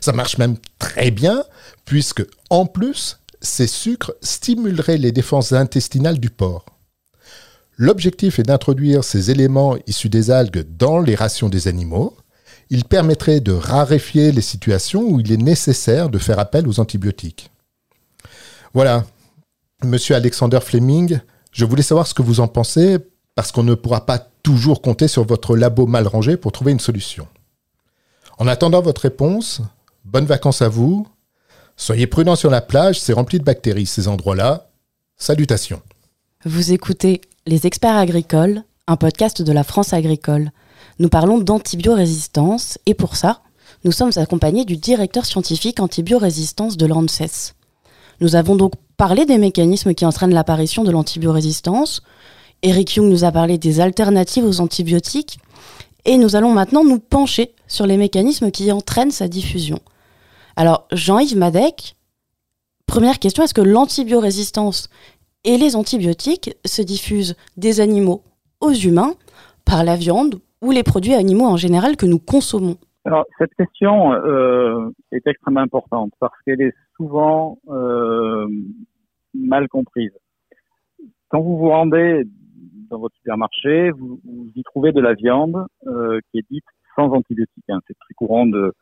Ça 0.00 0.12
marche 0.12 0.38
même 0.38 0.56
très 0.78 1.10
bien, 1.10 1.44
puisque 1.84 2.24
en 2.50 2.66
plus, 2.66 3.18
ces 3.42 3.66
sucres 3.66 4.12
stimuleraient 4.22 4.96
les 4.96 5.12
défenses 5.12 5.52
intestinales 5.52 6.18
du 6.18 6.30
porc. 6.30 6.64
L'objectif 7.76 8.38
est 8.38 8.44
d'introduire 8.44 9.04
ces 9.04 9.30
éléments 9.30 9.76
issus 9.86 10.08
des 10.08 10.30
algues 10.30 10.64
dans 10.78 11.00
les 11.00 11.14
rations 11.14 11.48
des 11.48 11.68
animaux. 11.68 12.16
Il 12.70 12.84
permettrait 12.84 13.40
de 13.40 13.52
raréfier 13.52 14.32
les 14.32 14.40
situations 14.40 15.02
où 15.02 15.20
il 15.20 15.32
est 15.32 15.36
nécessaire 15.36 16.08
de 16.08 16.18
faire 16.18 16.38
appel 16.38 16.68
aux 16.68 16.80
antibiotiques. 16.80 17.50
Voilà, 18.72 19.04
Monsieur 19.84 20.14
Alexander 20.14 20.60
Fleming, 20.60 21.18
je 21.50 21.64
voulais 21.64 21.82
savoir 21.82 22.06
ce 22.06 22.14
que 22.14 22.22
vous 22.22 22.40
en 22.40 22.48
pensez, 22.48 22.98
parce 23.34 23.50
qu'on 23.50 23.64
ne 23.64 23.74
pourra 23.74 24.06
pas 24.06 24.18
toujours 24.42 24.80
compter 24.80 25.08
sur 25.08 25.24
votre 25.26 25.56
labo 25.56 25.86
mal 25.86 26.06
rangé 26.06 26.36
pour 26.36 26.52
trouver 26.52 26.72
une 26.72 26.80
solution. 26.80 27.26
En 28.38 28.46
attendant 28.46 28.80
votre 28.80 29.02
réponse, 29.02 29.60
bonnes 30.04 30.26
vacances 30.26 30.62
à 30.62 30.68
vous. 30.68 31.06
Soyez 31.76 32.06
prudents 32.06 32.36
sur 32.36 32.50
la 32.50 32.60
plage, 32.60 33.00
c'est 33.00 33.12
rempli 33.12 33.38
de 33.38 33.44
bactéries 33.44 33.86
ces 33.86 34.08
endroits-là. 34.08 34.68
Salutations. 35.16 35.82
Vous 36.44 36.72
écoutez 36.72 37.20
Les 37.46 37.66
experts 37.66 37.96
agricoles, 37.96 38.62
un 38.86 38.96
podcast 38.96 39.42
de 39.42 39.52
la 39.52 39.64
France 39.64 39.92
agricole. 39.92 40.50
Nous 40.98 41.08
parlons 41.08 41.38
d'antibiorésistance 41.38 42.78
et 42.86 42.94
pour 42.94 43.16
ça, 43.16 43.40
nous 43.84 43.92
sommes 43.92 44.12
accompagnés 44.16 44.64
du 44.64 44.76
directeur 44.76 45.24
scientifique 45.24 45.80
antibiorésistance 45.80 46.76
de 46.76 46.86
l'ANSES. 46.86 47.54
Nous 48.20 48.36
avons 48.36 48.54
donc 48.54 48.74
parlé 48.96 49.26
des 49.26 49.38
mécanismes 49.38 49.94
qui 49.94 50.06
entraînent 50.06 50.34
l'apparition 50.34 50.84
de 50.84 50.92
l'antibiorésistance. 50.92 52.02
Eric 52.62 52.94
Young 52.94 53.10
nous 53.10 53.24
a 53.24 53.32
parlé 53.32 53.58
des 53.58 53.80
alternatives 53.80 54.44
aux 54.44 54.60
antibiotiques. 54.60 55.38
Et 56.04 56.16
nous 56.18 56.36
allons 56.36 56.52
maintenant 56.52 56.84
nous 56.84 56.98
pencher 56.98 57.52
sur 57.66 57.86
les 57.86 57.96
mécanismes 57.96 58.50
qui 58.50 58.70
entraînent 58.70 59.10
sa 59.10 59.28
diffusion. 59.28 59.80
Alors, 60.56 60.86
Jean-Yves 60.92 61.36
Madec, 61.36 61.96
première 62.86 63.18
question, 63.18 63.42
est-ce 63.42 63.54
que 63.54 63.60
l'antibiorésistance 63.60 64.90
et 65.44 65.56
les 65.56 65.76
antibiotiques 65.76 66.56
se 66.64 66.82
diffusent 66.82 67.36
des 67.56 67.80
animaux 67.80 68.22
aux 68.60 68.72
humains 68.72 69.14
par 69.64 69.84
la 69.84 69.96
viande 69.96 70.36
ou 70.60 70.70
les 70.70 70.82
produits 70.82 71.14
animaux 71.14 71.46
en 71.46 71.56
général 71.56 71.96
que 71.96 72.06
nous 72.06 72.18
consommons? 72.18 72.76
Alors, 73.04 73.24
cette 73.38 73.54
question 73.54 74.12
euh, 74.12 74.90
est 75.10 75.26
extrêmement 75.26 75.60
importante 75.60 76.12
parce 76.20 76.34
qu'elle 76.44 76.60
est 76.60 76.74
souvent 76.96 77.58
euh, 77.68 78.46
mal 79.34 79.68
comprise. 79.68 80.12
Quand 81.28 81.40
vous 81.40 81.56
vous 81.56 81.70
rendez 81.70 82.22
dans 82.90 82.98
votre 82.98 83.16
supermarché, 83.16 83.90
vous, 83.90 84.20
y 84.54 84.62
trouvez 84.62 84.92
de 84.92 85.00
la 85.00 85.14
viande 85.14 85.66
euh, 85.86 86.20
qui 86.30 86.38
est 86.38 86.46
dite 86.48 86.64
sans 86.94 87.10
antibiotiques. 87.12 87.64
Hein. 87.70 87.80
C'est 87.88 87.98
très 87.98 88.14
courant 88.14 88.46
de 88.46 88.72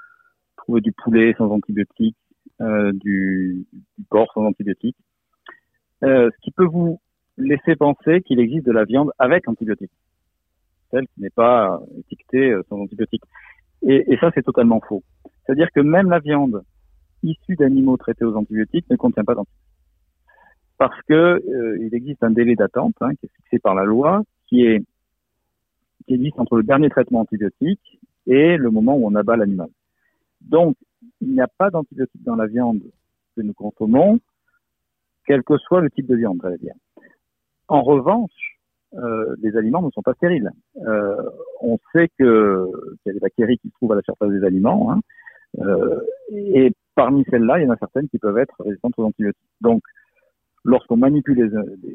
trouver 0.61 0.81
du 0.81 0.93
poulet 0.93 1.35
sans 1.37 1.51
antibiotiques, 1.51 2.17
euh, 2.61 2.93
du, 2.93 3.67
porc 4.11 4.31
sans 4.35 4.45
antibiotiques. 4.45 4.97
Euh, 6.03 6.31
ce 6.31 6.41
qui 6.43 6.51
peut 6.51 6.65
vous 6.65 7.01
laisser 7.37 7.77
penser 7.77 8.23
qu'il 8.23 8.41
existe 8.41 8.67
de 8.67 8.73
la 8.73 8.85
viande 8.85 9.11
avec 9.19 9.49
antibiotiques, 9.49 9.93
celle 10.91 11.07
qui 11.09 11.21
n'est 11.21 11.31
pas 11.31 11.81
étiquetée 11.99 12.51
euh, 12.51 12.63
sans 12.69 12.79
antibiotiques. 12.81 13.25
Et, 13.83 14.19
ça, 14.21 14.31
c'est 14.35 14.43
totalement 14.43 14.81
faux. 14.87 15.03
C'est-à-dire 15.45 15.69
que 15.75 15.81
même 15.81 16.11
la 16.11 16.19
viande 16.19 16.63
issue 17.23 17.57
d'animaux 17.57 17.97
traités 17.97 18.27
aux 18.27 18.37
antibiotiques 18.37 18.85
ne 18.91 18.97
contient 18.97 19.25
pas 19.25 19.35
d'antibiotiques. 19.35 19.67
Parce 20.77 21.01
que 21.03 21.43
il 21.81 21.95
existe 21.95 22.23
un 22.23 22.31
délai 22.31 22.57
d'attente 22.57 22.95
hein, 23.01 23.15
qui 23.15 23.27
est 23.27 23.31
fixé 23.37 23.59
par 23.59 23.75
la 23.75 23.85
loi, 23.85 24.23
qui 24.49 24.65
est 24.67 24.83
qui 26.07 26.15
existe 26.15 26.39
entre 26.39 26.57
le 26.57 26.63
dernier 26.63 26.91
traitement 26.91 27.21
antibiotique 27.21 28.01
et 28.27 28.57
le 28.57 28.71
moment 28.71 28.97
où 28.97 29.07
on 29.07 29.15
abat 29.15 29.37
l'animal. 29.37 29.69
Donc, 30.41 30.77
il 31.21 31.33
n'y 31.33 31.41
a 31.41 31.49
pas 31.49 31.71
d'antibiotiques 31.71 32.23
dans 32.23 32.37
la 32.37 32.47
viande 32.47 32.83
que 33.37 33.43
nous 33.43 33.55
consommons, 33.55 34.21
quel 35.27 35.43
que 35.43 35.57
soit 35.59 35.81
le 35.81 35.91
type 35.91 36.07
de 36.07 36.17
viande, 36.17 36.41
j'allais 36.43 36.59
dire. 36.59 36.75
En 37.69 37.83
revanche, 37.83 38.59
euh, 38.95 39.37
les 39.41 39.57
aliments 39.57 39.83
ne 39.83 39.91
sont 39.91 40.03
pas 40.03 40.15
stériles. 40.15 40.51
Euh, 40.85 41.23
on 41.61 41.79
sait 41.93 42.09
qu'il 42.17 42.27
y 43.07 43.11
a 43.11 43.13
des 43.13 43.21
bactéries 43.21 43.59
qui 43.59 43.69
se 43.69 43.75
trouvent 43.75 43.93
à 43.93 43.97
la 43.97 44.03
surface 44.03 44.31
des 44.31 44.45
aliments, 44.45 44.93
hein, 44.93 45.01
euh, 45.61 46.01
et 46.31 46.73
parmi 46.95 47.25
celles-là, 47.31 47.61
il 47.61 47.65
y 47.65 47.69
en 47.69 47.73
a 47.73 47.77
certaines 47.77 48.09
qui 48.09 48.19
peuvent 48.19 48.39
être 48.39 48.55
résistantes 48.61 48.95
aux 48.99 49.05
antibiotiques. 49.05 49.41
Donc, 49.61 49.83
lorsqu'on 50.65 50.97
manipule 50.97 51.51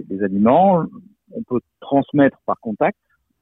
les, 0.09 0.23
aliments, 0.23 0.85
on 1.31 1.43
peut 1.43 1.59
transmettre 1.79 2.37
par 2.45 2.59
contact 2.59 2.97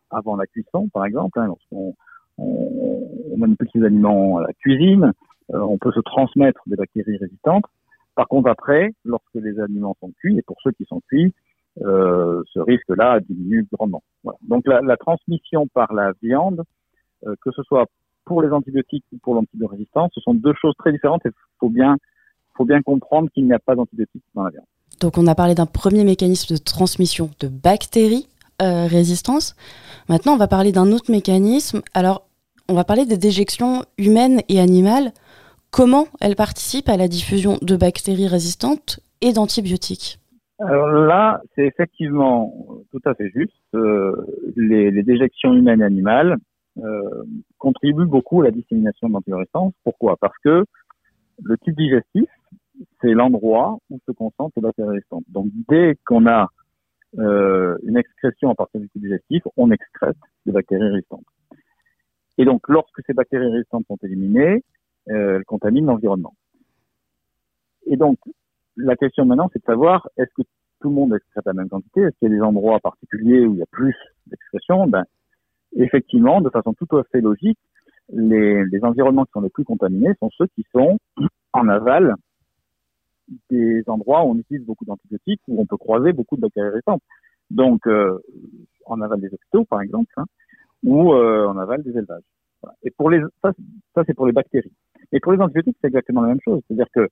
avant 0.10 0.36
la 0.36 0.46
cuisson, 0.48 0.90
par 0.90 1.06
exemple. 1.06 1.40
Hein, 1.40 1.48
lorsqu'on 1.48 1.96
on, 2.38 3.38
manipule 3.38 3.68
ces 3.74 3.84
aliments 3.84 4.38
à 4.38 4.44
la 4.44 4.54
cuisine, 4.54 5.12
euh, 5.54 5.60
on 5.60 5.78
peut 5.78 5.92
se 5.92 6.00
transmettre 6.00 6.62
des 6.68 6.75
bactéries 6.75 7.18
résistantes. 7.18 7.66
Par 8.16 8.28
contre, 8.28 8.50
après, 8.50 8.94
lorsque 9.04 9.36
les 9.36 9.60
aliments 9.60 9.98
sont 10.00 10.12
cuits, 10.20 10.38
et 10.38 10.42
pour 10.44 10.58
ceux 10.63 10.72
qui 10.72 10.86
sont 10.86 11.02
cuits, 11.08 11.34
euh, 11.82 12.44
ce 12.54 12.60
risque-là 12.60 13.20
diminue 13.28 13.68
grandement. 13.74 14.04
Donc 14.48 14.68
la, 14.68 14.98
transmission 14.98 15.68
par 15.68 15.92
la 15.94 16.12
viande, 16.22 16.63
euh, 17.25 17.34
que 17.42 17.52
ce 17.52 17.63
soit 17.63 17.88
pour 18.25 18.44
les 18.44 18.50
antibiotiques 18.50 19.06
ou 19.12 19.18
pour 19.18 19.34
l'antibiorésistance, 19.34 20.12
ce 20.13 20.22
sont 20.22 20.36
deux 20.36 20.54
choses 20.62 20.75
très 20.78 20.92
différentes 20.92 21.25
et 21.25 21.30
il 21.30 21.32
faut 21.60 21.72
faut 22.56 22.66
bien 22.66 22.82
comprendre 22.84 23.30
qu'il 23.32 23.46
n'y 23.46 23.54
a 23.54 23.60
pas 23.60 23.74
d'antibiotiques 23.74 24.24
dans 24.36 24.44
la 24.44 24.52
viande. 24.52 24.66
Donc 25.02 25.18
on 25.18 25.25
a 25.28 25.36
parlé 25.36 25.56
d'un 25.56 25.66
premier 25.66 26.04
mécanisme 26.04 26.54
de 26.54 26.60
transmission 26.60 27.30
de 27.40 27.48
bactéries 27.48 28.28
euh, 28.62 28.88
résistance. 28.88 29.56
Maintenant, 30.10 30.34
on 30.34 30.38
va 30.38 30.48
parler 30.48 30.72
d'un 30.72 30.92
autre 30.92 31.12
mécanisme. 31.12 31.82
Alors, 31.94 32.28
on 32.70 32.74
va 32.74 32.84
parler 32.84 33.06
des 33.06 33.18
déjections 33.18 33.84
humaines 33.98 34.42
et 34.50 34.60
animales 34.60 35.12
comment 35.72 36.06
elles 36.22 36.36
participent 36.36 36.90
à 36.90 36.98
la 36.98 37.08
diffusion 37.08 37.58
de 37.62 37.76
bactéries 37.76 38.28
résistantes 38.28 39.00
et 39.22 39.34
d'antibiotiques 39.34 40.20
Alors 40.60 40.88
là, 40.88 41.42
c'est 41.56 41.66
effectivement 41.66 42.54
tout 42.92 43.02
à 43.06 43.16
fait 43.16 43.30
juste. 43.36 43.54
Euh, 43.74 44.16
les, 44.56 45.04
déjections 45.04 45.54
humaines 45.54 45.82
et 45.82 45.86
animales 45.86 46.38
euh, 46.78 47.24
contribue 47.58 48.06
beaucoup 48.06 48.42
à 48.42 48.46
la 48.46 48.52
dissémination 48.52 49.08
de 49.08 49.14
l'antivirestance. 49.14 49.74
Pourquoi? 49.84 50.16
Parce 50.18 50.38
que 50.44 50.64
le 51.44 51.58
tube 51.58 51.76
digestif, 51.76 52.30
c'est 53.02 53.12
l'endroit 53.12 53.78
où 53.90 54.00
se 54.08 54.12
concentrent 54.12 54.54
les 54.58 54.62
bactéries 54.62 54.98
restantes. 54.98 55.26
Donc 55.30 55.48
dès 55.70 55.98
qu'on 56.06 56.28
a 56.28 56.50
euh, 57.20 57.77
une 57.84 57.98
excrétion 57.98 58.50
à 58.50 58.55
partir 58.55 58.82
du 58.82 58.89
tube 58.89 59.03
digestif, 59.03 59.43
on 59.58 59.72
excrète 59.72 60.17
des 60.46 60.51
bactéries 60.51 60.89
restantes. 60.89 61.25
Et 62.38 62.46
donc 62.46 62.67
lorsque 62.67 63.01
ces 63.05 63.13
bactéries 63.13 63.51
restantes 63.51 63.86
sont 63.88 63.98
éliminées, 64.03 64.63
euh, 65.10 65.38
elles 65.38 65.46
contaminent 65.46 65.86
l'environnement. 65.86 66.34
Et 67.86 67.98
donc 67.98 68.17
la 68.77 68.96
question 68.96 69.25
maintenant, 69.25 69.50
c'est 69.53 69.60
de 69.60 69.65
savoir 69.65 70.10
est-ce 70.17 70.34
que 70.36 70.41
tout 70.82 70.89
le 70.89 70.96
monde 70.96 71.13
excrète 71.13 71.46
la 71.46 71.53
même 71.53 71.70
quantité? 71.70 72.01
Est-ce 72.01 72.17
qu'il 72.17 72.29
y 72.29 72.34
a 72.34 72.36
des 72.36 72.41
endroits 72.41 72.79
particuliers 72.79 73.46
où 73.46 73.53
il 73.53 73.60
y 73.60 73.63
a 73.63 73.67
plus 73.72 73.96
d'excrétion? 74.27 74.88
Ben, 74.88 75.05
Effectivement, 75.75 76.41
de 76.41 76.50
façon 76.50 76.74
tout 76.74 76.98
à 76.98 77.03
fait 77.05 77.22
logique, 77.22 77.58
les, 78.10 78.63
les 78.65 78.84
environnements 78.84 79.25
qui 79.25 79.32
sont 79.32 79.41
les 79.41 79.50
plus 79.50 79.63
contaminés 79.63 80.13
sont 80.20 80.29
ceux 80.38 80.48
qui 80.48 80.65
sont 80.72 81.00
en 81.53 81.67
aval 81.67 82.15
des 83.50 83.84
endroits 83.88 84.24
où 84.24 84.32
on 84.32 84.38
utilise 84.38 84.66
beaucoup 84.66 84.86
d'antibiotiques, 84.86 85.42
où 85.48 85.62
on 85.62 85.66
peut 85.66 85.78
croiser 85.78 86.13
beaucoup 86.13 86.36
de 86.36 86.42
bactéries 86.42 86.70
récentes. 86.70 87.02
Donc, 87.52 87.86
euh, 87.88 88.20
aval 88.90 89.22
des 89.22 89.28
hôpitaux, 89.28 89.66
par 89.66 89.82
exemple, 89.82 90.12
hein, 90.18 90.25
ou 90.84 91.13
euh, 91.13 91.54
aval 91.54 91.84
des 91.84 91.92
élevages. 91.92 92.24
Et 92.84 92.92
pour 92.92 93.10
les, 93.10 93.22
ça, 93.42 93.52
ça 93.94 94.04
c'est 94.06 94.13
pour 94.13 94.25
les 94.25 94.32
bactéries. 94.32 94.72
Et 95.12 95.20
pour 95.20 95.34
les 95.34 95.40
antibiotiques, 95.40 95.78
c'est 95.82 95.88
exactement 95.88 96.22
la 96.22 96.30
même 96.30 96.42
chose. 96.44 96.62
C'est-à-dire 96.68 96.90
que 96.94 97.10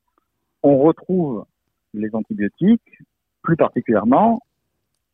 on 0.63 0.77
retrouve 0.79 1.45
les 1.93 2.13
antibiotiques, 2.15 2.99
plus 3.41 3.57
particulièrement 3.57 4.41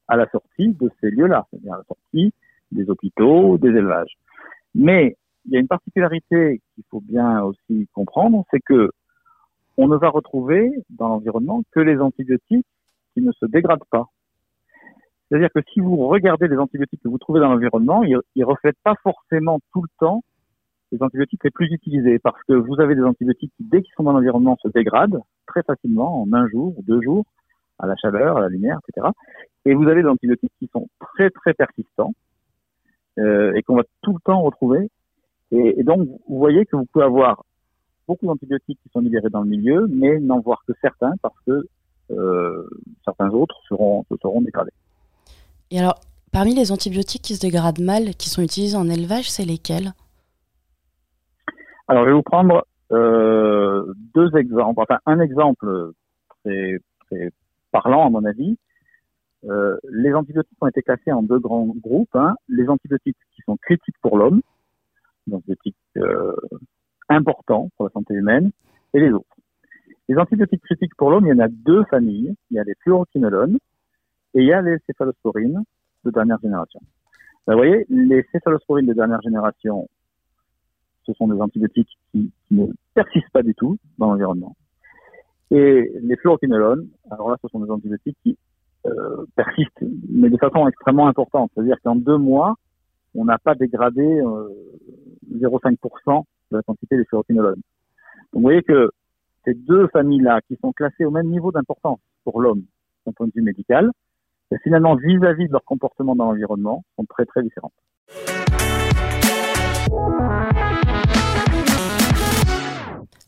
à 0.08 0.16
la 0.16 0.30
sortie 0.30 0.70
de 0.70 0.90
ces 1.02 1.10
lieux-là, 1.10 1.46
c'est-à-dire 1.50 1.74
à 1.74 1.78
la 1.78 1.84
sortie 1.84 2.34
des 2.72 2.90
hôpitaux, 2.90 3.58
des 3.58 3.70
élevages. 3.70 4.18
Mais 4.76 5.18
il 5.46 5.54
y 5.54 5.58
a 5.58 5.60
une 5.60 5.68
particularité 5.68 6.62
qu'il 6.76 6.84
faut 6.90 7.02
bien 7.02 7.42
aussi 7.44 7.88
comprendre, 7.94 8.46
c'est 8.52 8.60
que 8.60 8.92
on 9.78 9.88
ne 9.88 9.96
va 9.96 10.10
retrouver 10.10 10.72
dans 10.90 11.08
l'environnement 11.08 11.64
que 11.72 11.80
les 11.80 12.00
antibiotiques 12.00 12.66
qui 13.14 13.22
ne 13.22 13.32
se 13.32 13.46
dégradent 13.46 13.86
pas. 13.90 14.08
C'est-à-dire 15.30 15.50
que 15.54 15.62
si 15.74 15.80
vous 15.80 16.08
regardez 16.08 16.48
les 16.48 16.58
antibiotiques 16.58 17.02
que 17.04 17.10
vous 17.10 17.18
trouvez 17.18 17.40
dans 17.40 17.50
l'environnement, 17.50 18.04
ils 18.04 18.20
ne 18.36 18.46
reflètent 18.46 18.80
pas 18.84 18.96
forcément 19.04 19.60
tout 19.74 19.82
le 19.82 19.90
temps 20.00 20.24
les 20.92 21.02
antibiotiques 21.02 21.44
les 21.44 21.52
plus 21.52 21.68
utilisés, 21.72 22.18
parce 22.20 22.42
que 22.44 22.54
vous 22.54 22.80
avez 22.80 22.96
des 22.96 23.04
antibiotiques 23.04 23.52
qui, 23.58 23.64
dès 23.66 23.82
qu'ils 23.82 23.94
sont 23.96 24.04
dans 24.04 24.14
l'environnement, 24.14 24.58
se 24.64 24.70
dégradent 24.70 25.20
très 25.46 25.64
facilement 25.64 26.22
en 26.22 26.32
un 26.34 26.48
jour, 26.48 26.76
deux 26.84 27.02
jours, 27.02 27.26
à 27.80 27.88
la 27.88 27.96
chaleur, 27.98 28.38
à 28.38 28.42
la 28.42 28.50
lumière, 28.50 28.80
etc. 28.88 29.08
Et 29.66 29.74
vous 29.74 29.88
avez 29.88 30.02
des 30.02 30.08
antibiotiques 30.08 30.54
qui 30.60 30.70
sont 30.72 30.88
très 31.00 31.30
très 31.30 31.54
persistants 31.54 32.14
euh, 33.20 33.54
et 33.54 33.64
qu'on 33.64 33.76
va 33.76 33.84
tout 34.02 34.14
le 34.14 34.20
temps 34.24 34.42
retrouver. 34.42 34.90
Et, 35.52 35.80
et 35.80 35.84
donc, 35.84 36.08
vous 36.08 36.38
voyez 36.38 36.66
que 36.66 36.76
vous 36.76 36.86
pouvez 36.86 37.06
avoir 37.06 37.44
beaucoup 38.08 38.26
d'antibiotiques 38.26 38.80
qui 38.82 38.90
sont 38.90 39.00
libérés 39.00 39.30
dans 39.30 39.42
le 39.42 39.50
milieu, 39.50 39.88
mais 39.88 40.20
n'en 40.20 40.40
voir 40.40 40.64
que 40.68 40.74
certains 40.82 41.14
parce 41.22 41.36
que 41.46 41.68
euh, 42.12 42.70
certains 43.04 43.30
autres 43.30 43.60
seront, 43.68 44.06
seront 44.22 44.42
dégradés. 44.42 44.72
Et 45.72 45.80
alors, 45.80 46.00
parmi 46.32 46.56
les 46.56 46.72
antibiotiques 46.72 47.22
qui 47.22 47.36
se 47.36 47.42
dégradent 47.42 47.82
mal, 47.82 48.16
qui 48.16 48.30
sont 48.30 48.42
utilisés 48.42 48.78
en 48.78 48.90
élevage, 48.90 49.30
c'est 49.30 49.44
lesquels? 49.44 49.94
Alors, 51.88 52.04
je 52.04 52.10
vais 52.10 52.16
vous 52.16 52.24
prendre 52.24 52.66
euh, 52.92 53.94
deux 54.14 54.36
exemples. 54.38 54.82
Enfin, 54.82 55.00
un 55.06 55.20
exemple 55.20 55.92
très, 56.44 56.80
très 57.06 57.32
parlant, 57.72 58.08
à 58.08 58.10
mon 58.10 58.24
avis. 58.26 58.58
Euh, 59.46 59.78
les 59.92 60.14
antibiotiques 60.14 60.58
ont 60.62 60.68
été 60.68 60.82
classés 60.82 61.12
en 61.12 61.24
deux 61.24 61.40
grands 61.40 61.66
groupes. 61.66 62.16
Hein. 62.16 62.36
Les 62.48 62.68
antibiotiques 62.68 63.18
qui 63.36 63.42
sont 63.46 63.58
critiques 63.58 63.98
pour 64.02 64.18
l'homme, 64.18 64.42
antibiotiques 65.32 65.76
euh, 65.98 66.36
importants 67.10 67.70
pour 67.76 67.86
la 67.86 67.92
santé 67.92 68.14
humaine, 68.14 68.52
et 68.94 69.00
les 69.00 69.12
autres. 69.12 69.38
Les 70.10 70.18
antibiotiques 70.18 70.64
critiques 70.64 70.96
pour 70.96 71.12
l'homme, 71.12 71.26
il 71.26 71.30
y 71.30 71.34
en 71.34 71.40
a 71.40 71.50
deux 71.50 71.84
familles. 71.86 72.34
Il 72.50 72.56
y 72.56 72.60
a 72.60 72.64
les 72.64 72.76
fluoroquinolones 72.82 73.58
et 74.34 74.42
il 74.42 74.46
y 74.46 74.54
a 74.54 74.62
les 74.62 74.78
céphalosporines 74.86 75.64
de 76.06 76.12
dernière 76.12 76.40
génération. 76.42 76.80
Ben, 77.46 77.54
vous 77.54 77.60
voyez, 77.60 77.86
les 77.90 78.26
céphalosporines 78.32 78.86
de 78.86 78.94
dernière 78.94 79.22
génération, 79.22 79.88
ce 81.06 81.14
sont 81.14 81.28
des 81.28 81.40
antibiotiques 81.40 81.98
qui, 82.12 82.32
ne 82.52 82.68
persistent 82.94 83.32
pas 83.32 83.44
du 83.44 83.54
tout 83.54 83.78
dans 83.98 84.12
l'environnement. 84.12 84.56
Et 85.52 85.92
les 86.02 86.16
fluoroquinolones, 86.18 86.88
alors 87.12 87.30
là, 87.30 87.38
ce 87.42 87.48
sont 87.50 87.60
des 87.60 87.70
antibiotiques 87.70 88.18
qui 88.24 88.38
euh, 88.86 89.26
persistent, 89.36 89.84
mais 90.10 90.30
de 90.30 90.38
façon 90.38 90.68
extrêmement 90.68 91.08
importante. 91.08 91.52
C'est-à-dire 91.54 91.78
qu'en 91.84 91.96
deux 91.96 92.18
mois, 92.18 92.56
on 93.16 93.26
n'a 93.26 93.38
pas 93.38 93.56
dégradé 93.56 94.02
euh, 94.02 94.50
0,5% 95.34 96.24
de 96.52 96.58
la 96.58 96.64
quantité 96.64 96.98
des. 96.98 97.06
Donc 97.12 97.56
vous 98.34 98.42
voyez 98.42 98.64
que 98.64 98.90
ces 99.46 99.54
deux 99.54 99.88
familles-là, 99.88 100.42
qui 100.48 100.58
sont 100.62 100.72
classées 100.74 101.06
au 101.06 101.12
même 101.12 101.28
niveau 101.28 101.52
d'importance 101.52 102.00
pour 102.24 102.42
l'homme, 102.42 102.64
d'un 103.06 103.14
point 103.14 103.28
de 103.28 103.32
vue 103.36 103.42
médical, 103.42 103.92
et 104.52 104.58
finalement 104.64 104.96
vis-à-vis 104.96 105.46
-vis 105.46 105.48
de 105.48 105.54
leur 105.54 105.64
comportement 105.64 106.16
dans 106.16 106.26
l'environnement, 106.26 106.84
sont 106.96 107.06
très 107.06 107.26
très 107.26 107.44
différentes. 107.44 107.74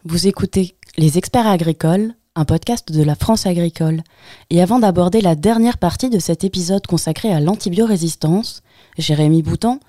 Vous 0.06 0.28
écoutez 0.28 0.76
Les 0.98 1.18
experts 1.18 1.48
agricoles, 1.48 2.14
un 2.36 2.46
podcast 2.46 2.92
de 2.92 3.04
la 3.04 3.16
France 3.16 3.46
agricole. 3.46 4.02
Et 4.50 4.62
avant 4.62 4.80
d'aborder 4.80 5.22
la 5.22 5.36
dernière 5.36 5.78
partie 5.78 6.10
de 6.10 6.20
cet 6.20 6.44
épisode 6.44 6.88
consacré 6.88 7.32
à 7.34 7.40
l'antibiorésistance, 7.40 8.64
Jérémy 8.98 9.44
Boutan, 9.44 9.80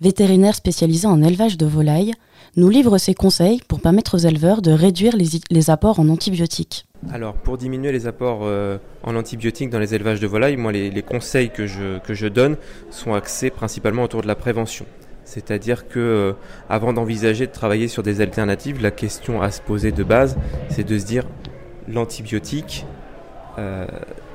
vétérinaire 0.00 0.54
spécialisé 0.54 1.06
en 1.06 1.22
élevage 1.22 1.56
de 1.56 1.66
volailles, 1.66 2.12
nous 2.56 2.68
livre 2.68 2.98
ses 2.98 3.14
conseils 3.14 3.60
pour 3.68 3.80
permettre 3.80 4.16
aux 4.16 4.18
éleveurs 4.18 4.62
de 4.62 4.70
réduire 4.70 5.14
les, 5.16 5.70
apports 5.70 6.00
en 6.00 6.08
antibiotiques. 6.08 6.86
Alors, 7.12 7.34
pour 7.34 7.58
diminuer 7.58 7.92
les 7.92 8.06
apports 8.06 8.40
euh, 8.42 8.78
en 9.02 9.14
antibiotiques 9.16 9.70
dans 9.70 9.78
les 9.78 9.94
élevages 9.94 10.20
de 10.20 10.26
volailles, 10.26 10.56
moi, 10.56 10.72
les, 10.72 11.02
conseils 11.02 11.50
que 11.50 11.66
je, 11.66 11.98
que 12.00 12.14
je 12.14 12.26
donne 12.26 12.56
sont 12.90 13.14
axés 13.14 13.50
principalement 13.50 14.02
autour 14.02 14.22
de 14.22 14.26
la 14.26 14.34
prévention. 14.34 14.86
C'est-à-dire 15.24 15.88
que, 15.88 15.98
euh, 15.98 16.32
avant 16.70 16.92
d'envisager 16.92 17.46
de 17.46 17.52
travailler 17.52 17.86
sur 17.86 18.02
des 18.02 18.20
alternatives, 18.20 18.82
la 18.82 18.90
question 18.90 19.42
à 19.42 19.50
se 19.50 19.60
poser 19.60 19.92
de 19.92 20.02
base, 20.02 20.36
c'est 20.70 20.84
de 20.84 20.98
se 20.98 21.04
dire 21.04 21.24
l'antibiotique, 21.86 22.86
euh, 23.58 23.86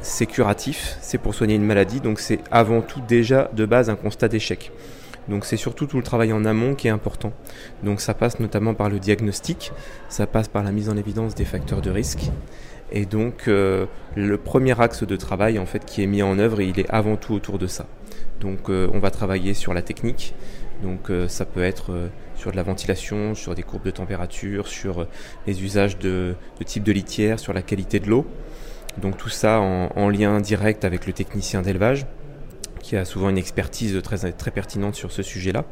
c'est 0.02 0.26
curatif, 0.26 0.98
c'est 1.02 1.18
pour 1.18 1.34
soigner 1.34 1.56
une 1.56 1.66
maladie, 1.66 2.00
donc 2.00 2.20
c'est 2.20 2.40
avant 2.52 2.82
tout 2.82 3.02
déjà 3.08 3.50
de 3.56 3.66
base 3.66 3.90
un 3.90 3.96
constat 3.96 4.28
d'échec. 4.28 4.72
Donc 5.30 5.46
c'est 5.46 5.58
surtout 5.58 5.86
tout 5.86 5.98
le 5.98 6.04
travail 6.04 6.34
en 6.34 6.46
amont 6.46 6.76
qui 6.76 6.88
est 6.88 6.92
important. 6.92 7.34
Donc 7.84 8.02
ça 8.02 8.14
passe 8.14 8.40
notamment 8.40 8.74
par 8.74 8.90
le 8.90 9.00
diagnostic, 9.00 9.72
ça 10.10 10.28
passe 10.28 10.48
par 10.48 10.64
la 10.64 10.72
mise 10.72 10.90
en 10.90 10.98
évidence 10.98 11.36
des 11.36 11.46
facteurs 11.46 11.82
de 11.82 11.90
risque. 11.90 12.32
Et 12.92 13.06
donc 13.06 13.48
euh, 13.48 13.86
le 14.16 14.38
premier 14.38 14.80
axe 14.80 15.04
de 15.04 15.16
travail 15.16 15.58
en 15.58 15.66
fait 15.66 15.86
qui 15.86 16.04
est 16.04 16.08
mis 16.08 16.22
en 16.22 16.38
œuvre, 16.40 16.62
il 16.62 16.80
est 16.80 16.90
avant 16.90 17.16
tout 17.16 17.34
autour 17.34 17.58
de 17.58 17.68
ça. 17.68 17.86
Donc 18.40 18.70
euh, 18.70 18.90
on 18.94 19.00
va 19.00 19.12
travailler 19.12 19.54
sur 19.54 19.74
la 19.74 19.82
technique. 19.82 20.34
Donc 20.82 21.10
euh, 21.10 21.28
ça 21.28 21.46
peut 21.46 21.64
être 21.64 22.10
sur 22.36 22.52
de 22.52 22.58
la 22.58 22.64
ventilation, 22.64 23.36
sur 23.36 23.56
des 23.56 23.64
courbes 23.64 23.86
de 23.86 23.92
température, 23.92 24.68
sur 24.68 25.08
les 25.48 25.64
usages 25.64 25.98
de, 25.98 26.36
de 26.60 26.64
type 26.64 26.84
de 26.84 26.92
litière, 26.92 27.40
sur 27.40 27.54
la 27.54 27.62
qualité 27.62 28.00
de 28.00 28.10
l'eau. 28.10 28.26
Donc 28.98 29.18
tout 29.18 29.30
ça 29.30 29.60
en, 29.60 30.10
lien 30.10 30.40
direct 30.40 30.86
avec 30.86 31.08
le 31.08 31.14
technicien 31.14 31.62
d'élevage 31.62 32.06
qui 32.84 32.96
a 32.98 33.06
souvent 33.06 33.30
une 33.30 33.38
expertise 33.40 34.00
très, 34.04 34.52
pertinente 34.52 34.94
sur 34.94 35.12
ce 35.12 35.24
sujet-là. 35.24 35.66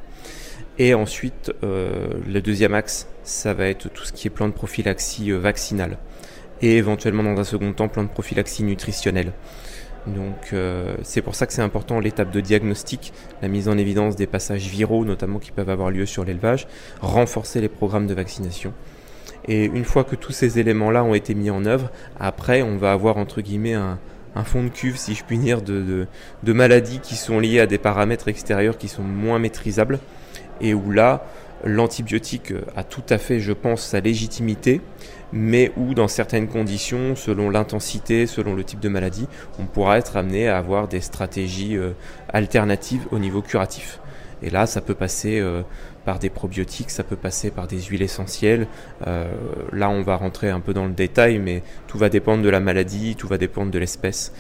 Et 0.80 0.96
ensuite, 0.96 1.52
euh, 1.64 2.10
le 2.28 2.42
deuxième 2.42 2.74
axe, 2.74 3.08
ça 3.24 3.54
va 3.54 3.68
être 3.68 3.90
tout 3.90 4.06
ce 4.06 4.14
qui 4.14 4.28
est 4.28 4.32
plan 4.32 4.48
de 4.48 4.54
prophylaxie 4.54 5.32
euh, 5.32 5.38
vaccinale. 5.38 5.98
Et 6.62 6.78
éventuellement, 6.78 7.24
dans 7.24 7.40
un 7.40 7.44
second 7.44 7.74
temps, 7.74 7.90
plan 7.90 8.04
de 8.04 8.08
prophylaxie 8.10 8.64
nutritionnelle. 8.64 9.34
Donc 10.08 10.54
euh, 10.54 10.96
c'est 11.04 11.22
pour 11.22 11.36
ça 11.36 11.46
que 11.46 11.54
c'est 11.54 11.62
important 11.62 12.00
l'étape 12.00 12.32
de 12.32 12.40
diagnostic, 12.40 13.14
la 13.44 13.48
mise 13.48 13.70
en 13.70 13.78
évidence 13.78 14.16
des 14.16 14.26
passages 14.26 14.66
viraux 14.66 15.06
notamment 15.06 15.38
qui 15.38 15.52
peuvent 15.52 15.70
avoir 15.70 15.92
lieu 15.92 16.08
sur 16.08 16.26
l'élevage, 16.26 16.68
renforcer 17.02 17.62
les 17.62 17.70
programmes 17.70 18.08
de 18.08 18.16
vaccination. 18.16 18.74
Et 19.48 19.66
une 19.66 19.86
fois 19.86 20.04
que 20.04 20.16
tous 20.16 20.32
ces 20.32 20.58
éléments-là 20.58 21.04
ont 21.04 21.14
été 21.14 21.36
mis 21.36 21.52
en 21.52 21.66
œuvre, 21.66 21.92
après 22.20 22.64
on 22.64 22.78
va 22.78 22.94
avoir 22.94 23.18
entre 23.18 23.42
guillemets 23.42 23.76
un, 23.76 24.00
un 24.36 24.44
fond 24.44 24.64
de 24.64 24.70
cuve, 24.70 24.98
si 24.98 25.14
je 25.14 25.24
puis 25.24 25.38
dire, 25.38 25.62
de, 25.62 26.08
maladies 26.44 27.00
qui 27.00 27.16
sont 27.16 27.40
liées 27.40 27.60
à 27.60 27.68
des 27.68 27.78
paramètres 27.78 28.28
extérieurs 28.28 28.78
qui 28.78 28.88
sont 28.88 29.04
moins 29.04 29.40
maîtrisables 29.40 30.00
et 30.62 30.74
où 30.74 30.92
là, 30.92 31.26
l'antibiotique 31.64 32.54
a 32.76 32.84
tout 32.84 33.04
à 33.10 33.18
fait, 33.18 33.40
je 33.40 33.52
pense, 33.52 33.82
sa 33.82 34.00
légitimité, 34.00 34.82
mais 35.34 35.72
où 35.78 35.94
dans 35.94 36.08
certaines 36.08 36.48
conditions, 36.48 37.16
selon 37.16 37.50
l'intensité, 37.50 38.28
selon 38.28 38.56
le 38.56 38.64
type 38.64 38.80
de 38.80 38.90
maladie, 38.90 39.28
on 39.60 39.66
pourra 39.66 39.98
être 39.98 40.18
amené 40.18 40.48
à 40.48 40.58
avoir 40.58 40.88
des 40.88 41.02
stratégies 41.02 41.78
euh, 41.78 41.92
alternatives 42.30 43.08
au 43.12 43.20
niveau 43.20 43.42
curatif. 43.42 44.00
Et 44.44 44.50
là, 44.50 44.66
ça 44.66 44.82
peut 44.82 44.96
passer 44.96 45.40
euh, 45.40 45.62
par 46.06 46.20
des 46.20 46.30
probiotiques, 46.30 46.90
ça 46.90 47.04
peut 47.04 47.16
passer 47.16 47.52
par 47.52 47.68
des 47.68 47.82
huiles 47.82 48.02
essentielles. 48.02 48.68
Euh, 49.08 49.32
là, 49.72 49.90
on 49.90 50.02
va 50.02 50.16
rentrer 50.16 50.50
un 50.50 50.60
peu 50.60 50.74
dans 50.74 50.86
le 50.86 50.94
détail, 50.94 51.40
mais 51.40 51.64
tout 51.88 51.98
va 51.98 52.10
dépendre 52.10 52.44
de 52.44 52.50
la 52.50 52.60
maladie, 52.60 53.16
tout 53.16 53.28
va 53.28 53.38
dépendre 53.38 53.72
de 53.72 53.80
l'espèce. 53.80 54.34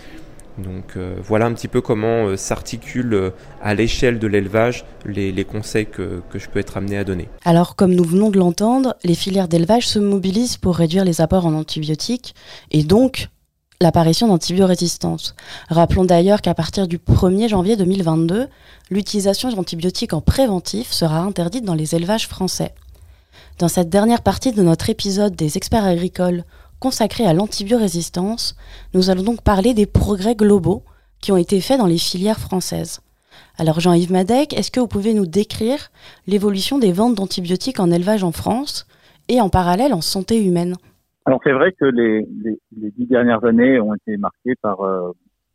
Donc 0.57 0.97
voilà 1.23 1.45
un 1.45 1.53
petit 1.53 1.69
peu 1.69 1.79
comment 1.79 2.35
s'articulent 2.35 3.31
à 3.61 3.73
l'échelle 3.73 4.19
de 4.19 4.27
l'élevage 4.27 4.83
les, 5.05 5.31
les, 5.31 5.45
conseils 5.45 5.85
que, 5.85 6.21
que 6.29 6.39
je 6.39 6.49
peux 6.49 6.59
être 6.59 6.75
amené 6.75 6.97
à 6.97 7.05
donner. 7.05 7.29
Alors 7.45 7.77
comme 7.77 7.95
nous 7.95 8.03
venons 8.03 8.29
de 8.29 8.37
l'entendre, 8.37 8.95
les 9.05 9.15
filières 9.15 9.47
d'élevage 9.47 9.87
se 9.87 9.97
mobilisent 9.97 10.57
pour 10.57 10.75
réduire 10.75 11.05
les 11.05 11.21
apports 11.21 11.45
en 11.45 11.53
antibiotiques 11.53 12.35
et 12.69 12.83
donc 12.83 13.29
l'apparition 13.81 14.27
d'antibiorésistance. 14.27 15.35
Rappelons 15.69 16.05
d'ailleurs 16.05 16.41
qu'à 16.41 16.53
partir 16.53 16.87
du 16.87 16.99
1er 16.99 17.49
janvier 17.49 17.75
2022, 17.75 18.47
l'utilisation 18.91 19.51
d'antibiotiques 19.51 20.13
en 20.13 20.21
préventif 20.21 20.91
sera 20.91 21.19
interdite 21.19 21.65
dans 21.65 21.73
les 21.73 21.95
élevages 21.95 22.27
français. 22.27 22.75
Dans 23.57 23.67
cette 23.67 23.89
dernière 23.89 24.21
partie 24.21 24.51
de 24.51 24.61
notre 24.61 24.91
épisode 24.91 25.35
des 25.35 25.57
experts 25.57 25.85
agricoles 25.85 26.45
consacré 26.79 27.25
à 27.25 27.33
l'antibiorésistance, 27.33 28.55
nous 28.93 29.09
allons 29.09 29.23
donc 29.23 29.41
parler 29.41 29.73
des 29.73 29.87
progrès 29.87 30.35
globaux 30.35 30.83
qui 31.19 31.31
ont 31.31 31.37
été 31.37 31.59
faits 31.59 31.79
dans 31.79 31.87
les 31.87 31.97
filières 31.97 32.39
françaises. 32.39 33.01
Alors 33.57 33.79
Jean-Yves 33.79 34.11
Madec, 34.11 34.53
est-ce 34.53 34.69
que 34.69 34.79
vous 34.79 34.87
pouvez 34.87 35.15
nous 35.15 35.25
décrire 35.25 35.91
l'évolution 36.27 36.77
des 36.77 36.91
ventes 36.91 37.15
d'antibiotiques 37.15 37.79
en 37.79 37.91
élevage 37.91 38.23
en 38.23 38.31
France 38.31 38.85
et 39.27 39.41
en 39.41 39.49
parallèle 39.49 39.93
en 39.93 40.01
santé 40.01 40.43
humaine? 40.43 40.75
Alors 41.25 41.39
c'est 41.43 41.51
vrai 41.51 41.71
que 41.73 41.85
les, 41.85 42.25
les, 42.43 42.59
les, 42.77 42.91
dix 42.91 43.05
dernières 43.05 43.43
années 43.43 43.79
ont 43.79 43.93
été 43.93 44.17
marquées 44.17 44.55
par, 44.61 44.81
euh, 44.81 45.11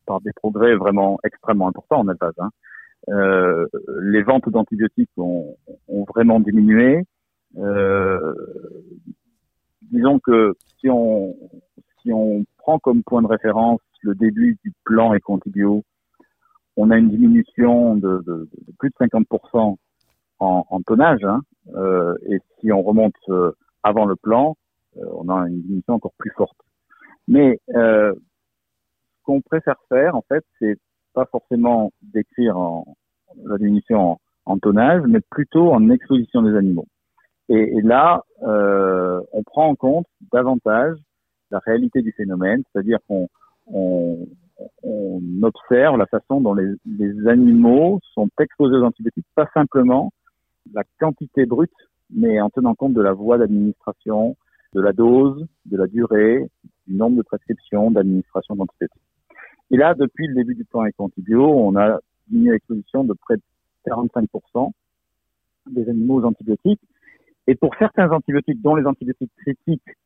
par 0.07 0.21
des 0.21 0.33
progrès 0.33 0.75
vraiment 0.77 1.19
extrêmement 1.25 1.69
importants 1.69 2.01
en 2.01 2.09
élevage. 2.09 2.35
Hein. 2.39 2.51
Euh, 3.09 3.67
les 4.03 4.23
ventes 4.23 4.49
d'antibiotiques 4.49 5.11
ont, 5.17 5.57
ont, 5.89 6.05
vraiment 6.05 6.41
diminué. 6.41 7.05
Euh, 7.59 8.35
disons 9.83 10.19
que 10.19 10.55
si 10.79 10.89
on, 10.91 11.37
si 12.03 12.13
on 12.13 12.45
prend 12.59 12.79
comme 12.79 13.03
point 13.03 13.23
de 13.23 13.29
référence 13.29 13.81
le 14.03 14.15
début 14.15 14.57
du 14.65 14.73
plan 14.85 15.15
Econtibio, 15.15 15.85
on 16.77 16.91
a 16.91 16.99
une 16.99 17.11
diminution 17.11 17.97
de, 17.97 18.23
de, 18.27 18.49
de 18.67 18.73
plus 18.79 18.91
de 18.91 18.95
50% 19.07 19.77
en, 20.39 20.67
en 20.69 20.83
tonnage. 20.83 21.25
Hein. 21.25 21.41
Euh, 21.75 22.15
et 22.29 22.39
si 22.61 22.73
on 22.73 22.83
remonte 22.83 23.15
euh, 23.29 23.53
avant 23.83 24.05
le 24.05 24.17
plan, 24.17 24.57
on 25.13 25.29
a 25.29 25.49
une 25.49 25.63
diminution 25.63 25.95
encore 25.95 26.15
plus 26.19 26.33
forte. 26.37 26.57
Mais 27.29 27.59
euh, 27.75 28.13
ce 28.15 29.25
qu'on 29.25 29.41
préfère 29.41 29.77
faire, 29.89 30.15
en 30.15 30.23
fait, 30.23 30.45
c'est 30.59 30.79
pas 31.15 31.27
forcément 31.27 31.91
décrire 32.03 32.57
la 33.45 33.59
diminution 33.59 34.19
en, 34.45 34.59
tonnage, 34.59 35.03
mais 35.09 35.21
plutôt 35.31 35.73
en 35.73 35.91
exposition 35.91 36.43
des 36.43 36.57
animaux. 36.57 36.87
Et, 37.49 37.81
là, 37.83 38.23
euh, 38.43 39.21
on 39.33 39.43
prend 39.43 39.69
en 39.69 39.75
compte 39.75 40.07
davantage 40.33 40.97
la 41.51 41.59
réalité 41.61 42.03
du 42.03 42.13
phénomène, 42.13 42.63
c'est-à-dire 42.73 42.99
qu'on 43.09 43.29
on, 43.69 44.27
on, 44.83 45.21
observe 45.43 45.97
la 45.97 46.07
façon 46.07 46.41
dont 46.41 46.55
les, 46.55 47.29
animaux 47.29 48.01
sont 48.15 48.29
exposés 48.41 48.77
aux 48.77 48.85
antibiotiques, 48.85 49.27
pas 49.35 49.49
simplement 49.55 50.13
la 50.73 50.83
quantité 50.99 51.47
brute, 51.47 51.71
mais 52.11 52.41
en 52.41 52.51
tenant 52.51 52.75
compte 52.75 52.95
de 52.95 53.03
la 53.03 53.13
voie 53.13 53.39
d'administration, 53.39 54.37
de 54.77 54.83
la 54.83 54.93
dose, 54.93 55.47
de 55.65 55.77
la 55.79 55.87
durée, 55.87 56.47
du 56.87 56.95
nombre 56.95 57.17
de 57.17 57.23
prescriptions, 57.23 57.91
d'administration 57.91 58.55
d'antibiotiques. 58.57 59.01
Et 59.71 59.79
là, 59.79 59.95
depuis 59.95 60.27
le 60.27 60.35
début 60.35 60.55
du 60.55 60.67
plan 60.67 60.85
Econtibio, 60.85 61.45
on 61.45 61.75
a 61.77 61.99
diminué 62.29 62.53
l'exposition 62.53 63.03
de 63.03 63.15
près 63.15 63.37
de 63.37 63.43
45% 63.87 64.73
des 65.71 65.89
animaux 65.89 66.21
aux 66.21 66.25
antibiotiques. 66.25 66.83
Et 67.47 67.55
pour 67.55 67.75
certains 67.79 68.11
antibiotiques, 68.11 68.61
dont 68.61 68.77
les 68.77 68.87
antibiotiques 68.87 69.33
critiques, 69.39 69.97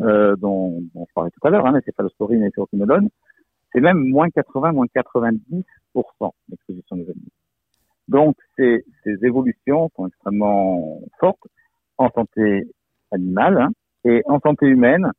euh, 0.00 0.36
dont, 0.36 0.82
je 0.94 1.12
parlais 1.14 1.30
tout 1.30 1.46
à 1.46 1.50
l'heure, 1.50 1.66
hein, 1.66 1.72
les 1.74 1.80
céphalosporines 1.80 2.42
et 2.42 2.46
les 2.46 2.52
furoquinolones, 2.52 3.08
c'est 3.72 3.80
même 3.80 3.98
moins 4.08 4.28
80, 4.28 4.72
moins 4.72 4.86
90% 4.94 5.64
d'exposition 6.48 6.96
des 6.96 7.04
animaux. 7.04 7.32
Donc, 8.08 8.36
ces, 8.56 8.84
ces 9.04 9.24
évolutions 9.24 9.90
sont 9.96 10.06
extrêmement 10.06 11.00
fortes 11.18 11.46
en 11.96 12.10
santé 12.10 12.68
animale, 13.10 13.58
hein, 13.58 13.70
et 14.08 14.22
en 14.24 14.40
santé 14.40 14.66
humaine, 14.66 15.12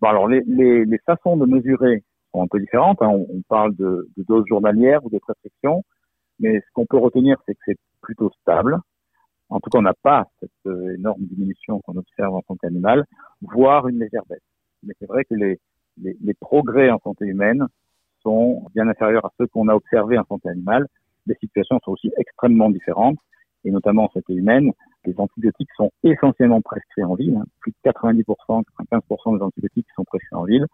bon 0.00 0.08
alors 0.08 0.28
les, 0.28 0.98
façons 1.04 1.36
de 1.36 1.44
mesurer 1.44 2.04
sont 2.32 2.42
un 2.42 2.46
peu 2.46 2.60
différentes. 2.60 3.02
Hein. 3.02 3.08
On, 3.08 3.42
parle 3.48 3.74
de, 3.74 4.08
doses 4.16 4.46
journalières 4.48 5.04
ou 5.04 5.10
de 5.10 5.18
prescriptions, 5.18 5.82
mais 6.38 6.60
ce 6.60 6.66
qu'on 6.72 6.86
peut 6.86 6.98
retenir, 6.98 7.36
c'est 7.46 7.54
que 7.54 7.60
c'est 7.66 7.78
plutôt 8.00 8.30
stable. 8.40 8.78
En 9.48 9.58
tout 9.58 9.70
cas, 9.70 9.80
on 9.80 9.82
n'a 9.82 9.94
pas 9.94 10.28
cette 10.40 10.50
euh, 10.66 10.94
énorme 10.94 11.22
diminution 11.22 11.80
qu'on 11.80 11.96
observe 11.96 12.34
en 12.34 12.42
santé 12.46 12.68
animale, 12.68 13.04
voire 13.40 13.88
une 13.88 13.98
légère 13.98 14.22
baisse. 14.28 14.38
Mais 14.84 14.94
c'est 15.00 15.08
vrai 15.08 15.24
que 15.24 15.34
les, 15.34 15.58
progrès 16.40 16.90
en 16.90 17.00
santé 17.00 17.26
humaine 17.26 17.66
sont 18.22 18.66
bien 18.74 18.88
inférieurs 18.88 19.26
à 19.26 19.32
ceux 19.36 19.48
qu'on 19.48 19.68
a 19.68 19.74
observés 19.74 20.16
en 20.16 20.24
santé 20.24 20.48
animale. 20.48 20.86
Les 21.26 21.34
situations 21.34 21.78
sont 21.84 21.90
aussi 21.90 22.12
extrêmement 22.16 22.70
différentes, 22.70 23.18
et 23.64 23.70
notamment 23.70 24.04
en 24.04 24.10
santé 24.10 24.32
humaine, 24.34 24.70
les 25.04 25.14
antibiotiques 25.18 25.70
sont 25.76 25.90
essentiellement 26.04 26.60
prescrits 26.60 27.04
en 27.04 27.14
ville. 27.14 27.36
Hein. 27.36 27.44
Plus 27.60 27.72
de 27.72 27.90
90%, 27.90 28.64
95% 28.90 29.36
des 29.36 29.42
antibiotiques 29.42 29.86
sont 29.96 30.04
prescrits 30.04 30.36
en 30.36 30.44
ville 30.44 30.66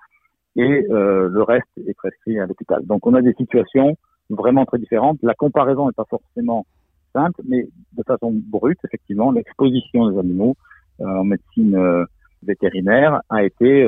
et 0.56 0.86
euh, 0.90 1.28
le 1.28 1.42
reste 1.42 1.68
est 1.86 1.94
prescrit 1.94 2.38
à 2.38 2.46
l'hôpital. 2.46 2.84
Donc 2.84 3.06
on 3.06 3.14
a 3.14 3.22
des 3.22 3.34
situations 3.34 3.96
vraiment 4.28 4.66
très 4.66 4.78
différentes. 4.78 5.18
La 5.22 5.34
comparaison 5.34 5.86
n'est 5.86 5.92
pas 5.92 6.06
forcément 6.08 6.66
simple, 7.14 7.40
mais 7.46 7.68
de 7.96 8.02
façon 8.02 8.32
brute, 8.32 8.78
effectivement, 8.84 9.30
l'exposition 9.30 10.10
des 10.10 10.18
animaux 10.18 10.56
euh, 11.00 11.06
en 11.06 11.24
médecine 11.24 11.76
euh, 11.76 12.04
vétérinaire 12.42 13.20
a 13.30 13.44
été 13.44 13.86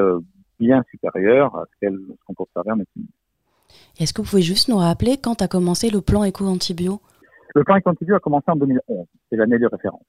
bien 0.59 0.83
supérieure 0.90 1.55
à 1.57 1.64
ce 1.81 1.88
qu'on 2.26 2.35
peut 2.35 2.42
observer 2.42 2.72
en 2.72 2.76
médecine. 2.76 3.07
Est-ce 3.98 4.12
que 4.12 4.22
vous 4.22 4.29
pouvez 4.29 4.42
juste 4.42 4.68
nous 4.68 4.76
rappeler 4.76 5.16
quand 5.16 5.42
a 5.42 5.48
commencé 5.48 5.90
le 5.90 6.00
plan 6.00 6.24
éco-antibio? 6.24 7.00
Le 7.55 7.64
plan 7.64 7.76
éco-antibio 7.76 8.16
a 8.16 8.20
commencé 8.20 8.46
en 8.48 8.57
2011, 8.57 9.07
c'est 9.29 9.37
l'année 9.37 9.59
de 9.59 9.66
référence 9.66 10.03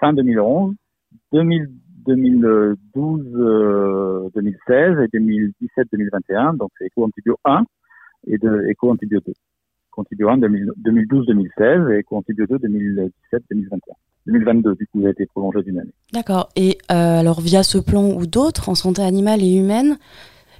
fin 0.00 0.12
2011, 0.12 0.74
2012, 1.32 4.30
2016 4.34 4.98
et 5.00 5.08
2017, 5.12 5.88
2021. 5.92 6.54
Donc 6.54 6.70
c'est 6.78 6.86
Eco 6.86 7.04
Antibio 7.04 7.36
1 7.44 7.64
et 8.28 8.38
de 8.38 8.66
Eco 8.70 8.90
Antibio 8.90 9.20
2. 9.24 9.32
Antibio 9.96 10.30
1 10.30 10.38
2012, 10.38 11.26
2016 11.26 11.90
et 11.90 12.00
Eco 12.00 12.16
Antibio 12.16 12.46
2 12.46 12.58
2017, 12.58 13.42
2021. 13.50 13.94
2022, 14.26 14.74
du 14.74 14.86
coup, 14.86 15.04
a 15.06 15.10
été 15.10 15.26
prolongé 15.26 15.62
d'une 15.62 15.78
année. 15.78 15.92
D'accord. 16.12 16.48
Et 16.56 16.78
euh, 16.90 17.20
alors, 17.20 17.40
via 17.40 17.62
ce 17.62 17.78
plan 17.78 18.10
ou 18.10 18.26
d'autres, 18.26 18.68
en 18.68 18.74
santé 18.74 19.02
animale 19.02 19.42
et 19.42 19.54
humaine, 19.54 19.96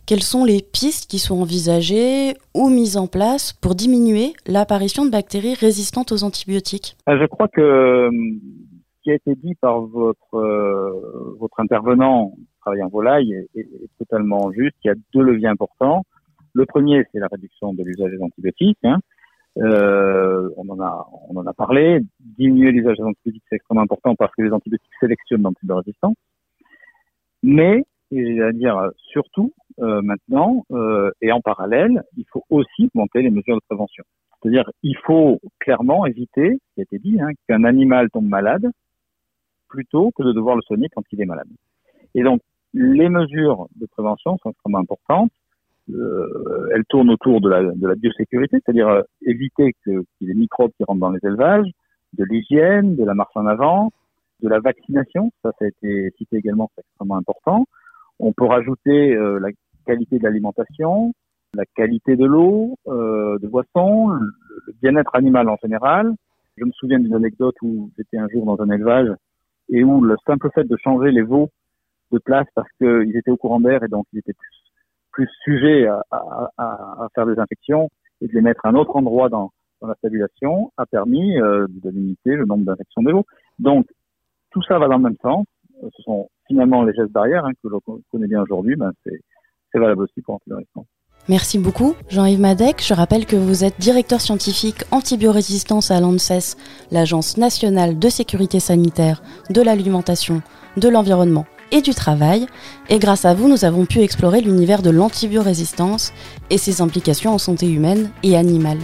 quelles 0.07 0.23
sont 0.23 0.45
les 0.45 0.63
pistes 0.63 1.09
qui 1.09 1.19
sont 1.19 1.41
envisagées 1.41 2.35
ou 2.55 2.69
mises 2.69 2.97
en 2.97 3.07
place 3.07 3.53
pour 3.53 3.75
diminuer 3.75 4.33
l'apparition 4.47 5.05
de 5.05 5.11
bactéries 5.11 5.55
résistantes 5.55 6.11
aux 6.11 6.25
antibiotiques 6.25 6.97
euh, 7.09 7.19
Je 7.21 7.27
crois 7.27 7.49
que 7.49 8.09
qui 9.03 9.11
a 9.11 9.15
été 9.15 9.35
dit 9.35 9.55
par 9.55 9.81
votre 9.81 10.35
euh, 10.35 11.49
intervenant 11.59 12.33
travaillant 12.61 12.89
volaille 12.89 13.47
est, 13.55 13.67
totalement 13.99 14.51
juste. 14.53 14.77
Il 14.85 14.89
y 14.89 14.91
a 14.91 14.95
deux 15.15 15.23
leviers 15.23 15.49
importants. 15.49 16.05
Le 16.53 16.67
premier, 16.67 17.05
c'est 17.13 17.19
la 17.19 17.29
réduction 17.29 17.73
de 17.73 17.83
l'usage 17.83 18.11
des 18.11 18.23
antibiotiques. 18.23 18.79
Hein. 18.85 18.99
Euh, 19.59 20.49
on 20.57 20.69
en 20.69 21.47
a 21.47 21.53
parlé. 21.55 22.01
Diminuer 22.21 22.73
l'usage 22.73 22.99
des 22.99 23.05
antibiotiques, 23.05 23.45
c'est 23.49 23.57
extrêmement 23.57 23.83
important 23.83 24.15
parce 24.15 24.35
que 24.35 24.43
les 24.43 24.53
antibiotiques 24.53 24.91
sélectionnent 25.01 25.43
l'antibiorésistance. 25.43 26.17
Mais, 27.43 27.85
et 28.11 28.43
à 28.43 28.53
dire 28.53 28.91
surtout 28.97 29.53
euh, 29.79 30.03
maintenant 30.03 30.65
et 31.23 31.33
en 31.33 31.41
parallèle, 31.41 32.03
il 32.17 32.25
faut 32.33 32.45
aussi 32.51 32.91
monter 32.95 33.23
les 33.23 33.31
mesures 33.31 33.57
de 33.57 33.63
prévention. 33.67 34.05
C'est-à-dire, 34.43 34.71
il 34.83 34.97
faut 35.05 35.41
clairement 35.59 36.07
éviter, 36.07 36.59
ce 36.69 36.75
qui 36.75 36.81
a 36.81 36.83
été 36.83 36.99
dit, 36.99 37.21
hein, 37.21 37.29
qu'un 37.47 37.65
animal 37.65 38.11
tombe 38.11 38.29
malade 38.29 38.71
plutôt 39.71 40.11
que 40.17 40.23
de 40.23 40.33
devoir 40.33 40.57
le 40.57 40.63
soigner 40.63 40.89
quand 40.95 41.03
il 41.13 41.23
est 41.23 41.27
malade. 41.27 41.49
Et 42.15 42.23
donc, 42.23 42.41
les 42.75 43.09
mesures 43.09 43.69
de 43.77 43.87
prévention 43.87 44.37
sont 44.43 44.51
extrêmement 44.51 44.79
importantes. 44.79 45.31
Euh, 45.93 46.69
elles 46.75 46.85
tournent 46.89 47.11
autour 47.11 47.41
de 47.41 47.49
la, 47.49 47.95
biosécurité, 47.95 48.59
c'est-à-dire 48.63 48.89
euh, 48.89 49.03
éviter 49.23 49.75
que, 49.85 50.05
des 50.21 50.35
microbes 50.35 50.71
qui 50.77 50.85
rentrent 50.85 51.01
dans 51.01 51.11
les 51.11 51.25
élevages, 51.25 51.67
de 52.13 52.25
l'hygiène, 52.25 52.97
de 52.97 53.05
la 53.05 53.15
marche 53.15 53.37
en 53.37 53.47
avant, 53.47 53.91
de 54.43 54.49
la 54.49 54.61
vaccination, 54.61 55.33
ça, 55.43 55.53
ça 55.59 55.65
a 55.65 55.69
été 55.69 56.11
cité 56.19 56.37
également, 56.37 56.71
c'est 56.75 56.83
extrêmement 56.83 57.17
important. 57.17 57.65
On 58.19 58.33
peut 58.33 58.45
rajouter 58.45 59.15
euh, 59.15 59.39
la 59.39 59.49
qualité 59.87 60.19
de 60.19 60.25
l'alimentation, 60.25 61.13
la 61.55 61.65
qualité 61.75 62.15
de 62.15 62.25
l'eau, 62.25 62.77
de 62.87 63.47
boisson, 63.49 64.09
le, 64.09 64.27
le 64.67 64.73
bien-être 64.81 65.15
animal 65.17 65.49
en 65.49 65.57
général. 65.61 66.15
Je 66.57 66.65
me 66.65 66.71
souviens 66.73 67.01
d'une 67.01 67.15
anecdote 67.15 67.57
où 67.63 67.91
j'étais 67.97 68.19
un 68.19 68.29
jour 68.29 68.45
dans 68.45 68.63
un 68.63 68.71
élevage 68.71 69.09
et 69.71 69.85
où 69.85 70.01
le 70.01 70.17
simple 70.27 70.51
fait 70.55 70.65
de 70.65 70.77
changer 70.77 71.11
les 71.11 71.23
veaux 71.23 71.51
de 72.13 72.19
place 72.19 72.47
parce 72.55 72.69
qu'ils 72.79 73.17
étaient 73.17 73.31
au 73.31 73.37
courant 73.37 73.61
d'air 73.61 73.83
et 73.83 73.89
donc 73.89 74.07
ils 74.13 74.19
étaient 74.19 74.33
plus, 74.33 74.51
plus 75.13 75.29
sujets 75.45 75.87
à, 75.87 76.03
à, 76.11 76.51
à, 76.59 77.09
faire 77.15 77.27
des 77.27 77.39
infections 77.39 77.89
et 78.21 78.27
de 78.27 78.33
les 78.33 78.41
mettre 78.41 78.67
à 78.67 78.71
un 78.71 78.75
autre 78.75 78.97
endroit 78.97 79.29
dans, 79.29 79.53
dans 79.81 79.89
la 79.89 79.95
stabilisation 79.95 80.73
a 80.77 80.87
permis 80.87 81.39
euh, 81.39 81.67
de 81.69 81.91
limiter 81.91 82.35
le 82.35 82.47
nombre 82.47 82.65
d'infections 82.65 83.03
des 83.03 83.13
veaux. 83.13 83.27
Donc 83.59 83.87
tout 84.51 84.63
ça 84.63 84.79
va 84.79 84.89
dans 84.89 84.97
le 84.97 85.05
même 85.05 85.17
sens. 85.23 85.47
Ce 85.83 86.03
sont 86.03 86.29
finalement 86.47 86.83
les 86.83 86.93
gestes 86.95 87.13
barrières 87.13 87.45
hein, 87.45 87.53
que 87.63 87.69
l'on 87.69 87.81
connaît 88.11 88.27
bien 88.27 88.43
aujourd'hui. 88.43 88.77
Ben, 88.77 88.93
c'est 89.05 89.79
valable 89.79 90.03
aussi 90.03 90.21
pour 90.21 90.41
l'antivirus. 90.47 90.87
Merci 91.29 91.59
beaucoup, 91.59 91.95
Jean-Yves 92.09 92.41
Madec. 92.41 92.83
Je 92.85 92.95
rappelle 92.95 93.27
que 93.27 93.37
vous 93.37 93.63
êtes 93.63 93.79
directeur 93.79 94.21
scientifique 94.21 94.85
antibiorésistance 94.91 95.91
à 95.91 96.01
l'ANSES, 96.01 96.57
l'Agence 96.91 97.37
nationale 97.37 97.99
de 97.99 98.09
sécurité 98.09 98.59
sanitaire, 98.59 99.23
de 99.49 99.63
l'alimentation, 99.63 100.43
de 100.77 100.89
l'environnement 100.89 101.47
et 101.71 101.83
du 101.83 101.95
travail. 101.95 102.47
Et 102.89 102.99
grâce 102.99 103.25
à 103.25 103.35
vous, 103.35 103.49
nous 103.49 103.65
avons 103.65 103.87
pu 103.87 104.01
explorer 104.01 104.41
l'univers 104.41 104.83
de 104.83 104.91
l'antibiorésistance 104.91 106.13
et 106.51 106.59
ses 106.59 106.81
implications 106.81 107.35
en 107.35 107.39
santé 107.39 107.69
humaine 107.71 108.11
et 108.23 108.37
animale. 108.37 108.79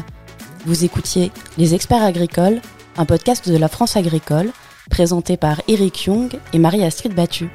Vous 0.67 0.85
écoutiez 0.85 1.33
Les 1.59 1.75
experts 1.75 2.05
agricoles, 2.05 2.61
un 2.97 3.05
podcast 3.05 3.49
de 3.49 3.57
la 3.57 3.69
France 3.69 3.97
agricole, 3.97 4.51
présenté 4.91 5.37
par 5.37 5.61
Eric 5.69 6.05
Young 6.05 6.39
et 6.53 6.59
Marie-Astrid 6.59 7.15
Battu. 7.15 7.49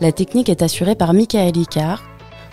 La 0.00 0.12
technique 0.12 0.48
est 0.48 0.62
assurée 0.62 0.94
par 0.94 1.12
Michael 1.12 1.56
Icard. 1.56 2.07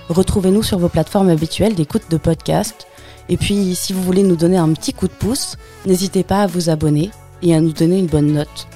Retrouvez-nous 0.09 0.63
sur 0.63 0.77
vos 0.77 0.89
plateformes 0.89 1.29
habituelles 1.29 1.75
d'écoute 1.75 2.03
de 2.09 2.17
podcast. 2.17 2.87
Et 3.27 3.37
puis, 3.37 3.73
si 3.75 3.93
vous 3.93 4.03
voulez 4.03 4.23
nous 4.23 4.35
donner 4.35 4.57
un 4.57 4.71
petit 4.73 4.93
coup 4.93 5.07
de 5.07 5.13
pouce, 5.13 5.57
n'hésitez 5.85 6.23
pas 6.23 6.41
à 6.41 6.47
vous 6.47 6.69
abonner 6.69 7.09
et 7.41 7.55
à 7.55 7.61
nous 7.61 7.73
donner 7.73 7.99
une 7.99 8.05
bonne 8.05 8.33
note. 8.33 8.67